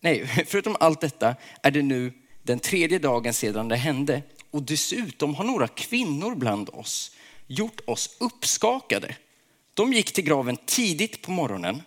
nej, 0.00 0.26
förutom 0.46 0.76
allt 0.80 1.00
detta 1.00 1.34
är 1.62 1.70
det 1.70 1.82
nu 1.82 2.12
den 2.42 2.58
tredje 2.58 2.98
dagen 2.98 3.34
sedan 3.34 3.68
det 3.68 3.76
hände 3.76 4.22
och 4.50 4.62
dessutom 4.62 5.34
har 5.34 5.44
några 5.44 5.68
kvinnor 5.68 6.34
bland 6.34 6.68
oss 6.68 7.16
gjort 7.46 7.80
oss 7.86 8.16
uppskakade. 8.20 9.16
De 9.74 9.92
gick 9.92 10.12
till 10.12 10.24
graven 10.24 10.56
tidigt 10.66 11.22
på 11.22 11.30
morgonen, 11.30 11.82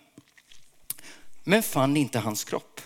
men 1.44 1.62
fann 1.62 1.96
inte 1.96 2.18
hans 2.18 2.44
kropp. 2.44 2.80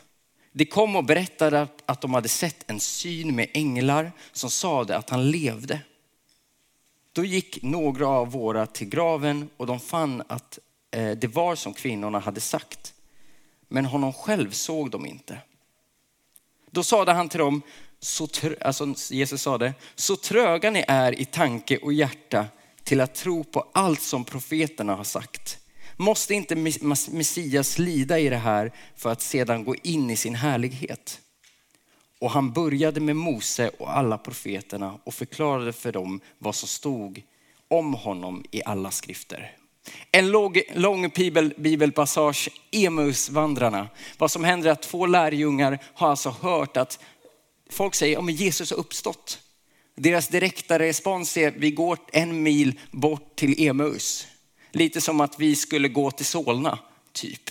De 0.52 0.64
kom 0.64 0.96
och 0.96 1.04
berättade 1.04 1.68
att 1.86 2.00
de 2.00 2.14
hade 2.14 2.28
sett 2.28 2.70
en 2.70 2.80
syn 2.80 3.36
med 3.36 3.50
änglar 3.54 4.12
som 4.32 4.50
sade 4.50 4.96
att 4.96 5.10
han 5.10 5.30
levde. 5.30 5.80
Då 7.12 7.24
gick 7.24 7.62
några 7.62 8.08
av 8.08 8.30
våra 8.30 8.66
till 8.66 8.88
graven 8.88 9.50
och 9.56 9.66
de 9.66 9.80
fann 9.80 10.22
att 10.28 10.58
eh, 10.90 11.10
det 11.10 11.26
var 11.26 11.54
som 11.54 11.74
kvinnorna 11.74 12.18
hade 12.18 12.40
sagt. 12.40 12.94
Men 13.68 13.84
honom 13.84 14.12
själv 14.12 14.50
såg 14.50 14.90
de 14.90 15.06
inte. 15.06 15.38
Då 16.70 16.82
sade 16.82 17.12
han 17.12 17.28
till 17.28 17.40
dem, 17.40 17.62
så 18.00 18.28
alltså 18.60 18.94
Jesus 19.10 19.42
sade, 19.42 19.74
så 19.94 20.16
tröga 20.16 20.70
ni 20.70 20.84
är 20.88 21.20
i 21.20 21.24
tanke 21.24 21.78
och 21.78 21.92
hjärta 21.92 22.46
till 22.82 23.00
att 23.00 23.14
tro 23.14 23.44
på 23.44 23.66
allt 23.72 24.02
som 24.02 24.24
profeterna 24.24 24.94
har 24.94 25.04
sagt. 25.04 25.58
Måste 26.00 26.34
inte 26.34 26.54
Messias 27.10 27.78
lida 27.78 28.18
i 28.18 28.28
det 28.28 28.36
här 28.36 28.72
för 28.96 29.10
att 29.10 29.22
sedan 29.22 29.64
gå 29.64 29.74
in 29.82 30.10
i 30.10 30.16
sin 30.16 30.34
härlighet? 30.34 31.20
Och 32.20 32.30
han 32.30 32.52
började 32.52 33.00
med 33.00 33.16
Mose 33.16 33.70
och 33.78 33.96
alla 33.96 34.18
profeterna 34.18 34.98
och 35.04 35.14
förklarade 35.14 35.72
för 35.72 35.92
dem 35.92 36.20
vad 36.38 36.54
som 36.54 36.68
stod 36.68 37.22
om 37.68 37.94
honom 37.94 38.44
i 38.50 38.62
alla 38.64 38.90
skrifter. 38.90 39.56
En 40.10 40.30
lång, 40.30 40.54
lång 40.74 41.08
bibel, 41.08 41.54
bibelpassage, 41.58 42.48
Emusvandrarna. 42.70 43.88
Vad 44.18 44.30
som 44.30 44.44
händer 44.44 44.68
är 44.68 44.72
att 44.72 44.82
två 44.82 45.06
lärjungar 45.06 45.78
har 45.94 46.10
alltså 46.10 46.30
hört 46.30 46.76
att 46.76 46.98
folk 47.70 47.94
säger 47.94 48.18
att 48.18 48.32
Jesus 48.32 48.70
har 48.70 48.78
uppstått. 48.78 49.38
Deras 49.96 50.28
direkta 50.28 50.78
respons 50.78 51.36
är 51.36 51.50
vi 51.50 51.70
går 51.70 51.98
en 52.12 52.42
mil 52.42 52.80
bort 52.90 53.36
till 53.36 53.68
Emus. 53.68 54.26
Lite 54.72 55.00
som 55.00 55.20
att 55.20 55.40
vi 55.40 55.56
skulle 55.56 55.88
gå 55.88 56.10
till 56.10 56.26
Solna, 56.26 56.78
typ. 57.12 57.50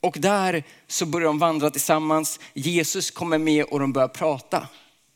Och 0.00 0.16
där 0.18 0.64
så 0.86 1.06
börjar 1.06 1.26
de 1.26 1.38
vandra 1.38 1.70
tillsammans. 1.70 2.40
Jesus 2.54 3.10
kommer 3.10 3.38
med 3.38 3.64
och 3.64 3.80
de 3.80 3.92
börjar 3.92 4.08
prata. 4.08 4.68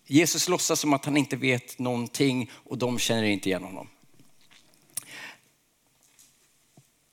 Jesus 0.06 0.48
låtsas 0.48 0.80
som 0.80 0.92
att 0.92 1.04
han 1.04 1.16
inte 1.16 1.36
vet 1.36 1.78
någonting 1.78 2.50
och 2.52 2.78
de 2.78 2.98
känner 2.98 3.22
inte 3.22 3.48
igen 3.48 3.62
honom. 3.62 3.88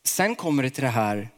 Sen 0.03 0.35
kommer 0.35 0.63
det 0.63 0.69
till 0.69 0.83
det 0.83 0.89
här, 0.89 1.29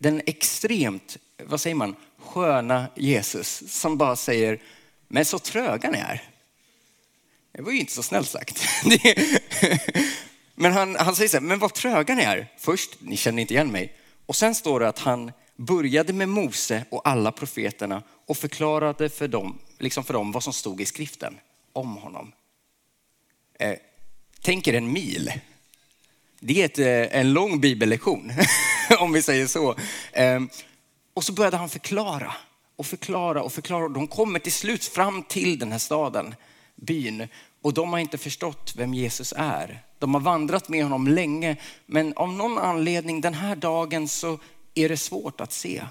den 0.00 0.22
extremt, 0.26 1.16
vad 1.42 1.60
säger 1.60 1.76
man, 1.76 1.96
sköna 2.18 2.86
Jesus 2.96 3.62
som 3.66 3.96
bara 3.96 4.16
säger, 4.16 4.62
men 5.08 5.24
så 5.24 5.38
tröga 5.38 5.90
ni 5.90 5.98
är. 5.98 6.22
Det 7.52 7.62
var 7.62 7.72
ju 7.72 7.80
inte 7.80 7.92
så 7.92 8.02
snällt 8.02 8.28
sagt. 8.28 8.64
men 10.54 10.72
han, 10.72 10.96
han 10.96 11.16
säger 11.16 11.28
så 11.28 11.36
här, 11.36 11.44
men 11.44 11.58
vad 11.58 11.74
tröga 11.74 12.14
ni 12.14 12.22
är. 12.22 12.46
Först, 12.58 12.96
ni 13.00 13.16
känner 13.16 13.42
inte 13.42 13.54
igen 13.54 13.72
mig. 13.72 13.96
Och 14.26 14.36
sen 14.36 14.54
står 14.54 14.80
det 14.80 14.88
att 14.88 14.98
han 14.98 15.32
började 15.56 16.12
med 16.12 16.28
Mose 16.28 16.84
och 16.90 17.08
alla 17.08 17.32
profeterna 17.32 18.02
och 18.26 18.36
förklarade 18.36 19.08
för 19.08 19.28
dem, 19.28 19.58
liksom 19.78 20.04
för 20.04 20.14
dem 20.14 20.32
vad 20.32 20.42
som 20.42 20.52
stod 20.52 20.80
i 20.80 20.84
skriften 20.84 21.38
om 21.72 21.96
honom. 21.96 22.32
Eh, 23.58 23.74
tänk 24.40 24.68
er 24.68 24.74
en 24.74 24.92
mil. 24.92 25.32
Det 26.40 26.62
är 26.62 26.64
ett, 26.64 26.78
eh, 26.78 27.20
en 27.20 27.32
lång 27.32 27.60
bibellektion, 27.60 28.32
om 28.98 29.12
vi 29.12 29.22
säger 29.22 29.46
så. 29.46 29.76
Eh, 30.12 30.40
och 31.14 31.24
så 31.24 31.32
började 31.32 31.56
han 31.56 31.68
förklara 31.68 32.34
och 32.76 32.86
förklara 32.86 33.42
och 33.42 33.52
förklara. 33.52 33.88
De 33.88 34.06
kommer 34.06 34.38
till 34.38 34.52
slut 34.52 34.84
fram 34.84 35.22
till 35.22 35.58
den 35.58 35.72
här 35.72 35.78
staden, 35.78 36.34
byn. 36.74 37.28
Och 37.62 37.74
de 37.74 37.92
har 37.92 37.98
inte 37.98 38.18
förstått 38.18 38.74
vem 38.76 38.94
Jesus 38.94 39.34
är. 39.36 39.82
De 40.04 40.14
har 40.14 40.20
vandrat 40.20 40.68
med 40.68 40.82
honom 40.82 41.08
länge, 41.08 41.56
men 41.86 42.12
av 42.16 42.32
någon 42.32 42.58
anledning 42.58 43.20
den 43.20 43.34
här 43.34 43.56
dagen 43.56 44.08
så 44.08 44.38
är 44.74 44.88
det 44.88 44.96
svårt 44.96 45.40
att 45.40 45.52
se. 45.52 45.86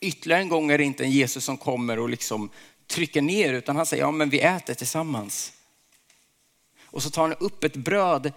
Ytterligare 0.00 0.42
en 0.42 0.48
gång 0.48 0.70
är 0.70 0.78
det 0.78 0.84
inte 0.84 1.04
en 1.04 1.10
Jesus 1.10 1.44
som 1.44 1.56
kommer 1.56 1.98
och 1.98 2.08
liksom 2.08 2.50
trycker 2.86 3.22
ner, 3.22 3.52
utan 3.52 3.76
han 3.76 3.86
säger, 3.86 4.02
ja 4.02 4.10
men 4.10 4.30
vi 4.30 4.40
äter 4.40 4.74
tillsammans. 4.74 5.52
Och 6.82 7.02
så 7.02 7.10
tar 7.10 7.22
han 7.22 7.36
upp 7.40 7.64
ett 7.64 7.76
bröd 7.76 8.32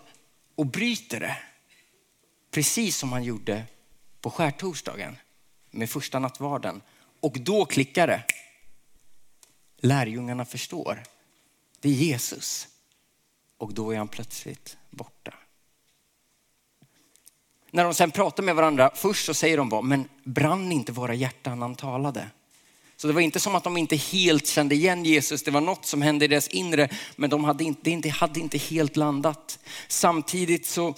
och 0.55 0.65
bryter 0.65 1.19
det. 1.19 1.37
Precis 2.51 2.97
som 2.97 3.11
han 3.11 3.23
gjorde 3.23 3.63
på 4.21 4.29
skärtorsdagen 4.29 5.17
med 5.71 5.89
första 5.89 6.19
nattvarden. 6.19 6.81
Och 7.19 7.39
då 7.39 7.65
klickar 7.65 8.07
det. 8.07 8.23
Lärjungarna 9.77 10.45
förstår. 10.45 11.03
Det 11.79 11.89
är 11.89 11.93
Jesus. 11.93 12.67
Och 13.57 13.73
då 13.73 13.91
är 13.91 13.97
han 13.97 14.07
plötsligt 14.07 14.77
borta. 14.89 15.33
När 17.71 17.83
de 17.83 17.93
sen 17.93 18.11
pratar 18.11 18.43
med 18.43 18.55
varandra, 18.55 18.91
först 18.95 19.25
så 19.25 19.33
säger 19.33 19.57
de 19.57 19.69
bara, 19.69 19.81
men 19.81 20.09
brann 20.23 20.71
inte 20.71 20.91
våra 20.91 21.13
hjärtan 21.13 21.59
när 21.59 21.67
han 21.67 21.75
talade? 21.75 22.29
Så 22.97 23.07
det 23.07 23.13
var 23.13 23.21
inte 23.21 23.39
som 23.39 23.55
att 23.55 23.63
de 23.63 23.77
inte 23.77 23.95
helt 23.95 24.47
kände 24.47 24.75
igen 24.75 25.05
Jesus. 25.05 25.43
Det 25.43 25.51
var 25.51 25.61
något 25.61 25.85
som 25.85 26.01
hände 26.01 26.25
i 26.25 26.27
deras 26.27 26.47
inre, 26.47 26.89
men 27.15 27.29
de 27.29 27.43
hade 27.43 27.63
inte, 27.63 27.95
det 27.95 28.09
hade 28.09 28.39
inte 28.39 28.57
helt 28.57 28.95
landat. 28.95 29.59
Samtidigt 29.87 30.65
så 30.65 30.95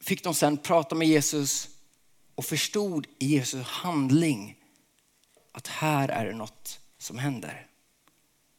fick 0.00 0.24
de 0.24 0.34
sen 0.34 0.56
prata 0.56 0.94
med 0.94 1.08
Jesus 1.08 1.68
och 2.34 2.44
förstod 2.44 3.06
i 3.18 3.26
Jesus 3.26 3.66
handling 3.66 4.56
att 5.52 5.66
här 5.66 6.08
är 6.08 6.26
det 6.26 6.32
något 6.32 6.80
som 6.98 7.18
händer. 7.18 7.66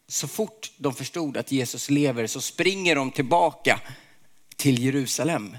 Så 0.07 0.27
fort 0.27 0.71
de 0.77 0.93
förstod 0.93 1.37
att 1.37 1.51
Jesus 1.51 1.89
lever 1.89 2.27
så 2.27 2.41
springer 2.41 2.95
de 2.95 3.11
tillbaka 3.11 3.81
till 4.55 4.83
Jerusalem. 4.83 5.57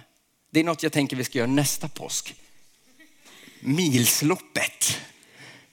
Det 0.50 0.61
är 0.61 0.64
något 0.64 0.83
jag 0.83 0.92
tänker 0.92 1.16
vi 1.16 1.24
ska 1.24 1.38
göra 1.38 1.50
nästa 1.50 1.88
påsk. 1.88 2.35
Milsloppet. 3.61 5.00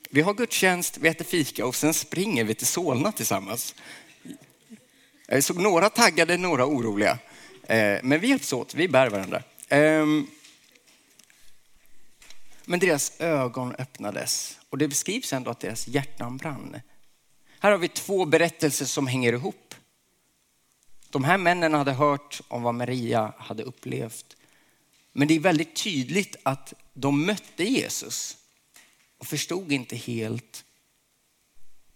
Vi 0.09 0.21
har 0.21 0.33
gudstjänst, 0.33 0.97
vi 0.97 1.07
äter 1.07 1.25
fika 1.25 1.65
och 1.65 1.75
sen 1.75 1.93
springer 1.93 2.43
vi 2.43 2.55
till 2.55 2.67
Solna 2.67 3.11
tillsammans. 3.11 3.75
Eh, 4.23 5.35
jag 5.35 5.43
såg 5.43 5.57
några 5.57 5.89
taggade, 5.89 6.37
några 6.37 6.65
oroliga. 6.65 7.19
Eh, 7.63 7.99
men 8.03 8.19
vi 8.19 8.27
hjälps 8.27 8.53
åt, 8.53 8.75
vi 8.75 8.87
bär 8.87 9.09
varandra. 9.09 9.43
Ehm, 9.69 10.27
men 12.65 12.79
deras 12.79 13.19
ögon 13.19 13.75
öppnades 13.75 14.59
och 14.69 14.77
det 14.77 14.87
beskrivs 14.87 15.33
ändå 15.33 15.51
att 15.51 15.59
deras 15.59 15.87
hjärtan 15.87 16.37
brann. 16.37 16.81
Här 17.63 17.71
har 17.71 17.77
vi 17.77 17.87
två 17.87 18.25
berättelser 18.25 18.85
som 18.85 19.07
hänger 19.07 19.33
ihop. 19.33 19.75
De 21.09 21.23
här 21.23 21.37
männen 21.37 21.73
hade 21.73 21.91
hört 21.91 22.41
om 22.47 22.63
vad 22.63 22.75
Maria 22.75 23.33
hade 23.37 23.63
upplevt. 23.63 24.37
Men 25.11 25.27
det 25.27 25.35
är 25.35 25.39
väldigt 25.39 25.75
tydligt 25.75 26.35
att 26.43 26.73
de 26.93 27.25
mötte 27.25 27.63
Jesus 27.63 28.37
och 29.17 29.27
förstod 29.27 29.71
inte 29.71 29.95
helt 29.95 30.65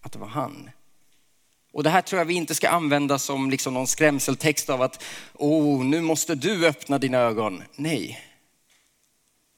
att 0.00 0.12
det 0.12 0.18
var 0.18 0.26
han. 0.26 0.70
Och 1.72 1.82
det 1.82 1.90
här 1.90 2.02
tror 2.02 2.18
jag 2.18 2.26
vi 2.26 2.34
inte 2.34 2.54
ska 2.54 2.68
använda 2.68 3.18
som 3.18 3.50
liksom 3.50 3.74
någon 3.74 3.86
skrämseltext 3.86 4.70
av 4.70 4.82
att, 4.82 5.02
oh, 5.34 5.84
nu 5.84 6.00
måste 6.00 6.34
du 6.34 6.66
öppna 6.66 6.98
dina 6.98 7.18
ögon. 7.18 7.62
Nej. 7.76 8.20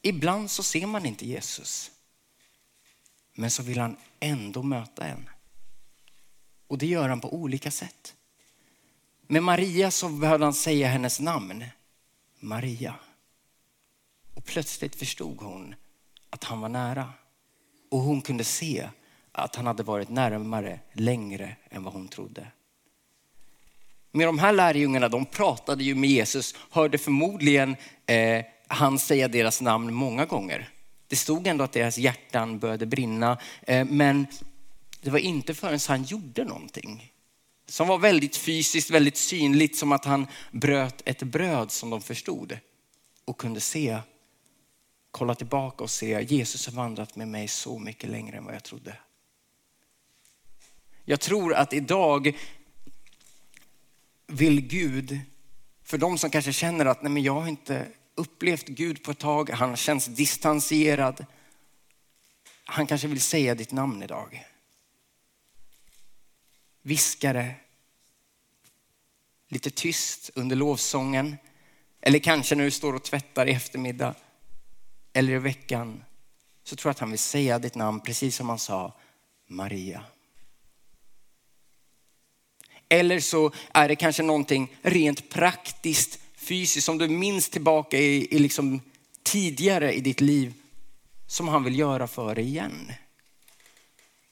Ibland 0.03 0.51
så 0.51 0.63
ser 0.63 0.87
man 0.87 1.07
inte 1.07 1.27
Jesus. 1.27 1.91
Men 3.35 3.51
så 3.51 3.63
vill 3.63 3.79
han 3.79 3.97
ändå 4.21 4.63
möta 4.63 5.05
en. 5.05 5.29
Och 6.69 6.79
det 6.79 6.87
gör 6.87 7.09
han 7.09 7.21
på 7.21 7.35
olika 7.35 7.71
sätt. 7.71 8.15
Med 9.27 9.43
Maria 9.43 9.91
så 9.91 10.09
behövde 10.09 10.47
han 10.47 10.55
säga 10.55 10.89
hennes 10.89 11.21
namn. 11.21 11.65
Maria. 12.41 12.95
Och 14.35 14.45
plötsligt 14.45 14.97
förstod 14.97 15.37
hon 15.41 15.75
att 16.31 16.45
han 16.45 16.61
var 16.61 16.69
nära. 16.69 17.13
Och 17.91 18.01
hon 18.01 18.23
kunde 18.23 18.45
se 18.45 18.89
att 19.33 19.57
han 19.57 19.67
hade 19.67 19.83
varit 19.83 20.09
närmare 20.09 20.81
längre 20.93 21.57
än 21.71 21.85
vad 21.85 21.93
hon 21.93 22.09
trodde. 22.09 22.47
Med 24.13 24.29
de 24.29 24.39
här 24.39 24.53
lärjungarna, 24.53 25.09
de 25.09 25.27
pratade 25.27 25.85
ju 25.85 25.95
med 25.95 26.11
Jesus, 26.11 26.55
hörde 26.71 26.99
förmodligen 26.99 27.77
eh, 28.07 28.45
han 28.67 28.99
säga 28.99 29.29
deras 29.29 29.61
namn 29.61 29.95
många 29.95 30.25
gånger. 30.25 30.69
Det 31.09 31.17
stod 31.17 31.47
ändå 31.47 31.65
att 31.65 31.73
deras 31.73 31.99
hjärtan 31.99 32.59
började 32.59 32.87
brinna, 32.87 33.39
eh, 33.63 33.85
men 33.85 34.27
det 35.01 35.11
var 35.11 35.19
inte 35.19 35.55
förrän 35.55 35.81
han 35.89 36.05
gjorde 36.05 36.45
någonting 36.45 37.13
som 37.67 37.89
var 37.89 37.99
väldigt 37.99 38.37
fysiskt, 38.37 38.91
väldigt 38.91 39.17
synligt, 39.17 39.77
som 39.77 39.93
att 39.93 40.05
han 40.05 40.27
bröt 40.51 41.03
ett 41.05 41.23
bröd 41.23 41.71
som 41.71 41.91
de 41.91 42.03
förstod 42.03 42.59
och 43.25 43.39
kunde 43.39 43.61
se 43.61 43.99
kolla 45.11 45.35
tillbaka 45.35 45.85
och 45.85 45.91
se 45.91 46.27
Jesus 46.29 46.67
har 46.67 46.73
vandrat 46.73 47.17
med 47.17 47.29
mig 47.29 47.49
så 47.49 47.79
mycket 47.79 48.11
längre 48.11 48.37
än 48.37 48.45
vad 48.45 48.55
jag 48.55 48.65
trodde. 48.65 48.97
Jag 51.05 51.21
tror 51.21 51.55
att 51.55 51.73
idag 51.73 52.37
vill 54.27 54.61
Gud, 54.61 55.21
för 55.83 55.99
de 55.99 56.19
som 56.19 56.31
kanske 56.31 56.53
känner 56.53 56.87
att 56.87 57.03
nej 57.03 57.13
men 57.13 57.23
jag 57.23 57.41
har 57.41 57.49
inte 57.49 57.87
upplevt 58.15 58.67
Gud 58.67 59.03
på 59.03 59.11
ett 59.11 59.19
tag, 59.19 59.51
han 59.51 59.77
känns 59.77 60.07
distanserad. 60.07 61.27
Han 62.65 62.87
kanske 62.87 63.09
vill 63.09 63.21
säga 63.21 63.55
ditt 63.55 63.73
namn 63.73 64.03
idag 64.03 64.45
viskade 66.89 67.55
lite 69.49 69.71
tyst 69.71 70.31
under 70.35 70.57
lovsången. 70.57 71.37
Eller 72.01 72.19
kanske 72.19 72.55
när 72.55 72.65
du 72.65 72.71
står 72.71 72.95
och 72.95 73.03
tvättar 73.03 73.47
i 73.47 73.53
eftermiddag. 73.53 74.15
Eller 75.13 75.33
i 75.33 75.39
veckan. 75.39 76.05
Så 76.65 76.77
tror 76.77 76.89
jag 76.89 76.95
att 76.95 76.99
han 76.99 77.11
vill 77.11 77.19
säga 77.19 77.59
ditt 77.59 77.75
namn 77.75 78.01
precis 78.01 78.37
som 78.37 78.49
han 78.49 78.59
sa 78.59 78.93
Maria. 79.47 80.05
Eller 82.89 83.21
så 83.21 83.53
är 83.73 83.89
det 83.89 83.97
kanske 83.97 84.23
någonting 84.23 84.77
rent 84.83 85.31
praktiskt, 85.31 86.21
fysiskt 86.37 86.87
som 86.87 86.99
du 86.99 87.09
minns 87.09 87.49
tillbaka 87.49 87.99
i, 87.99 88.35
i 88.35 88.39
liksom 88.39 88.81
tidigare 89.23 89.95
i 89.95 90.01
ditt 90.01 90.21
liv 90.21 90.55
som 91.27 91.49
han 91.49 91.65
vill 91.65 91.79
göra 91.79 92.07
för 92.07 92.35
dig 92.35 92.45
igen. 92.45 92.93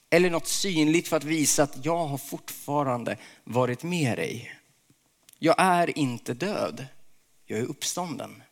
Eller 0.09 0.29
något 0.29 0.47
synligt 0.47 1.07
för 1.07 1.17
att 1.17 1.23
visa 1.23 1.63
att 1.63 1.85
jag 1.85 2.05
har 2.05 2.17
fortfarande 2.17 3.17
varit 3.43 3.83
med 3.83 4.17
dig. 4.17 4.53
Jag 5.39 5.55
är 5.57 5.97
inte 5.97 6.33
död, 6.33 6.87
jag 7.45 7.59
är 7.59 7.63
uppstånden. 7.63 8.43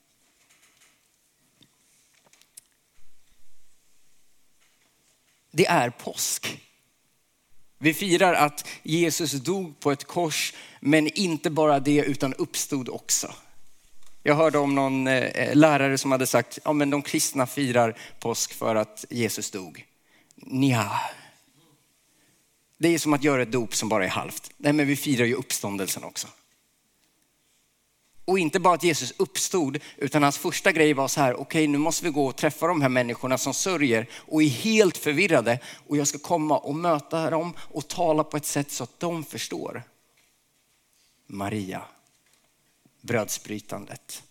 Det 5.51 5.65
är 5.65 5.89
påsk. 5.89 6.61
Vi 7.77 7.93
firar 7.93 8.33
att 8.33 8.67
Jesus 8.83 9.31
dog 9.31 9.79
på 9.79 9.91
ett 9.91 10.03
kors, 10.03 10.53
men 10.79 11.07
inte 11.07 11.49
bara 11.49 11.79
det 11.79 11.97
utan 11.97 12.33
uppstod 12.33 12.89
också. 12.89 13.33
Jag 14.23 14.35
hörde 14.35 14.57
om 14.57 14.75
någon 14.75 15.07
eh, 15.07 15.55
lärare 15.55 15.97
som 15.97 16.11
hade 16.11 16.27
sagt, 16.27 16.59
ja 16.63 16.73
men 16.73 16.89
de 16.89 17.01
kristna 17.01 17.47
firar 17.47 17.97
påsk 18.19 18.53
för 18.53 18.75
att 18.75 19.05
Jesus 19.09 19.51
dog. 19.51 19.85
Nja. 20.35 20.91
Det 22.85 22.93
är 22.93 22.99
som 22.99 23.13
att 23.13 23.23
göra 23.23 23.41
ett 23.41 23.51
dop 23.51 23.75
som 23.75 23.89
bara 23.89 24.05
är 24.05 24.09
halvt. 24.09 24.51
Nej 24.57 24.73
men 24.73 24.87
vi 24.87 24.95
firar 24.95 25.25
ju 25.25 25.33
uppståndelsen 25.33 26.03
också. 26.03 26.27
Och 28.25 28.39
inte 28.39 28.59
bara 28.59 28.73
att 28.73 28.83
Jesus 28.83 29.13
uppstod, 29.17 29.79
utan 29.97 30.23
hans 30.23 30.37
första 30.37 30.71
grej 30.71 30.93
var 30.93 31.07
så 31.07 31.21
här, 31.21 31.33
okej 31.33 31.41
okay, 31.41 31.67
nu 31.67 31.77
måste 31.77 32.05
vi 32.05 32.11
gå 32.11 32.25
och 32.25 32.35
träffa 32.35 32.67
de 32.67 32.81
här 32.81 32.89
människorna 32.89 33.37
som 33.37 33.53
sörjer 33.53 34.09
och 34.13 34.43
är 34.43 34.47
helt 34.47 34.97
förvirrade. 34.97 35.59
Och 35.87 35.97
jag 35.97 36.07
ska 36.07 36.17
komma 36.17 36.57
och 36.57 36.75
möta 36.75 37.29
dem 37.29 37.53
och 37.59 37.87
tala 37.87 38.23
på 38.23 38.37
ett 38.37 38.45
sätt 38.45 38.71
så 38.71 38.83
att 38.83 38.99
de 38.99 39.23
förstår. 39.23 39.83
Maria, 41.27 41.81
brödsbrytandet. 43.01 44.23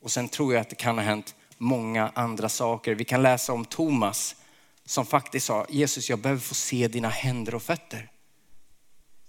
Och 0.00 0.10
sen 0.10 0.28
tror 0.28 0.54
jag 0.54 0.60
att 0.60 0.70
det 0.70 0.76
kan 0.76 0.98
ha 0.98 1.04
hänt 1.04 1.34
många 1.58 2.12
andra 2.14 2.48
saker. 2.48 2.94
Vi 2.94 3.04
kan 3.04 3.22
läsa 3.22 3.52
om 3.52 3.64
Thomas 3.64 4.36
som 4.84 5.06
faktiskt 5.06 5.46
sa, 5.46 5.66
Jesus 5.68 6.10
jag 6.10 6.18
behöver 6.18 6.40
få 6.40 6.54
se 6.54 6.88
dina 6.88 7.08
händer 7.08 7.54
och 7.54 7.62
fötter. 7.62 8.10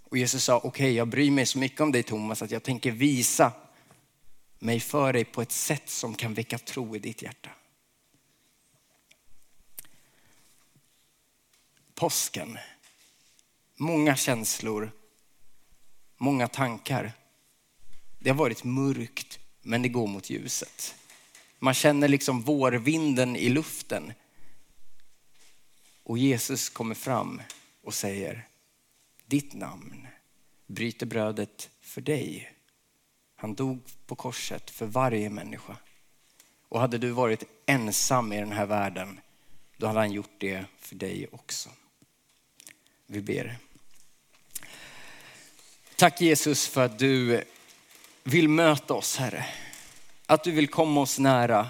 Och 0.04 0.18
Jesus 0.18 0.44
sa, 0.44 0.58
okej 0.58 0.70
okay, 0.70 0.92
jag 0.92 1.08
bryr 1.08 1.32
mig 1.32 1.46
så 1.46 1.60
mycket 1.60 1.82
om 1.82 1.92
dig 1.92 2.04
Thomas 2.04 2.42
att 2.42 2.52
jag 2.52 2.64
tänker 2.64 2.92
visa 2.92 3.52
mig 4.60 4.80
för 4.80 5.14
dig 5.14 5.26
på 5.26 5.42
ett 5.42 5.52
sätt 5.52 5.90
som 5.90 6.16
kan 6.16 6.34
väcka 6.34 6.58
tro 6.58 6.96
i 6.96 7.00
ditt 7.00 7.22
hjärta. 7.22 7.50
Påsken. 11.96 12.58
Många 13.78 14.16
känslor, 14.16 14.92
många 16.18 16.48
tankar. 16.48 17.12
Det 18.20 18.30
har 18.30 18.38
varit 18.38 18.64
mörkt, 18.64 19.40
men 19.62 19.82
det 19.82 19.90
går 19.90 20.08
mot 20.08 20.30
ljuset. 20.30 20.96
Man 21.60 21.74
känner 21.74 22.08
liksom 22.08 22.42
vårvinden 22.42 23.36
i 23.36 23.50
luften. 23.50 24.14
Och 26.06 26.18
Jesus 26.18 26.70
kommer 26.70 26.96
fram 26.96 27.42
och 27.84 27.94
säger, 27.94 28.48
ditt 29.26 29.54
namn 29.54 30.08
bryter 30.68 31.06
brödet 31.06 31.70
för 31.82 32.02
dig. 32.02 32.52
Han 33.36 33.56
dog 33.56 33.80
på 34.06 34.16
korset 34.16 34.70
för 34.70 34.86
varje 34.86 35.30
människa. 35.30 35.78
Och 36.70 36.80
hade 36.80 36.98
du 36.98 37.10
varit 37.10 37.44
ensam 37.66 38.34
i 38.34 38.40
den 38.40 38.52
här 38.52 38.66
världen, 38.66 39.20
då 39.78 39.88
hade 39.88 40.00
han 40.00 40.12
gjort 40.12 40.36
det 40.38 40.66
för 40.80 40.96
dig 40.96 41.28
också. 41.32 41.70
Vi 43.08 43.22
ber. 43.22 43.58
Tack 45.96 46.22
Jesus 46.22 46.68
för 46.68 46.86
att 46.86 47.00
du 47.00 47.44
vill 48.24 48.50
möta 48.50 48.94
oss 48.94 49.18
Herre. 49.18 49.46
Att 50.26 50.44
du 50.44 50.52
vill 50.52 50.68
komma 50.68 51.02
oss 51.02 51.20
nära. 51.20 51.70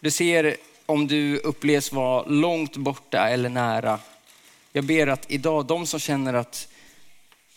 Du 0.00 0.10
ser 0.10 0.56
om 0.88 1.06
du 1.06 1.38
upplevs 1.38 1.92
vara 1.92 2.24
långt 2.24 2.76
borta 2.76 3.28
eller 3.28 3.48
nära. 3.48 4.00
Jag 4.72 4.84
ber 4.84 5.06
att 5.06 5.30
idag, 5.30 5.66
de 5.66 5.86
som 5.86 6.00
känner 6.00 6.34
att 6.34 6.68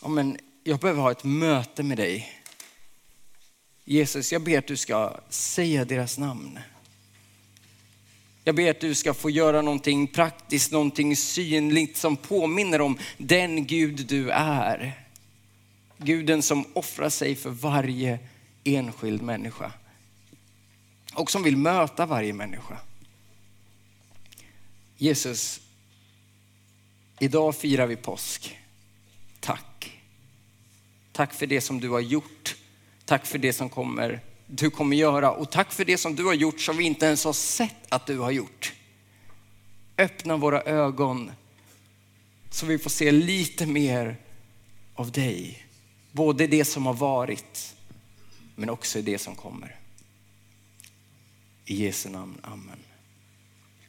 ja, 0.01 0.07
men 0.07 0.37
jag 0.63 0.79
behöver 0.79 1.01
ha 1.01 1.11
ett 1.11 1.23
möte 1.23 1.83
med 1.83 1.97
dig. 1.97 2.29
Jesus, 3.85 4.31
jag 4.31 4.41
ber 4.41 4.57
att 4.57 4.67
du 4.67 4.77
ska 4.77 5.17
säga 5.29 5.85
deras 5.85 6.17
namn. 6.17 6.59
Jag 8.43 8.55
ber 8.55 8.71
att 8.71 8.79
du 8.81 8.95
ska 8.95 9.13
få 9.13 9.29
göra 9.29 9.61
någonting 9.61 10.07
praktiskt, 10.07 10.71
någonting 10.71 11.15
synligt 11.15 11.97
som 11.97 12.17
påminner 12.17 12.81
om 12.81 12.97
den 13.17 13.67
Gud 13.67 14.05
du 14.07 14.29
är. 14.29 14.93
Guden 15.97 16.41
som 16.41 16.65
offrar 16.73 17.09
sig 17.09 17.35
för 17.35 17.49
varje 17.49 18.19
enskild 18.63 19.21
människa. 19.21 19.71
Och 21.13 21.31
som 21.31 21.43
vill 21.43 21.57
möta 21.57 22.05
varje 22.05 22.33
människa. 22.33 22.77
Jesus, 25.01 25.61
idag 27.19 27.55
firar 27.55 27.87
vi 27.87 27.95
påsk. 27.95 28.57
Tack. 29.39 30.01
Tack 31.11 31.33
för 31.33 31.47
det 31.47 31.61
som 31.61 31.79
du 31.79 31.89
har 31.89 31.99
gjort 31.99 32.55
Tack 33.11 33.25
för 33.25 33.37
det 33.37 33.53
som 33.53 33.69
kommer, 33.69 34.19
du 34.47 34.69
kommer 34.69 34.97
göra 34.97 35.31
och 35.31 35.51
tack 35.51 35.71
för 35.71 35.85
det 35.85 35.97
som 35.97 36.15
du 36.15 36.25
har 36.25 36.33
gjort 36.33 36.61
som 36.61 36.77
vi 36.77 36.83
inte 36.83 37.05
ens 37.05 37.25
har 37.25 37.33
sett 37.33 37.75
att 37.89 38.05
du 38.05 38.17
har 38.17 38.31
gjort. 38.31 38.73
Öppna 39.97 40.37
våra 40.37 40.61
ögon 40.61 41.31
så 42.49 42.65
vi 42.65 42.77
får 42.77 42.89
se 42.89 43.11
lite 43.11 43.65
mer 43.65 44.17
av 44.95 45.11
dig. 45.11 45.65
Både 46.11 46.47
det 46.47 46.65
som 46.65 46.85
har 46.85 46.93
varit 46.93 47.75
men 48.55 48.69
också 48.69 48.99
i 48.99 49.01
det 49.01 49.17
som 49.17 49.35
kommer. 49.35 49.75
I 51.65 51.83
Jesu 51.83 52.09
namn, 52.09 52.37
Amen. 52.43 52.79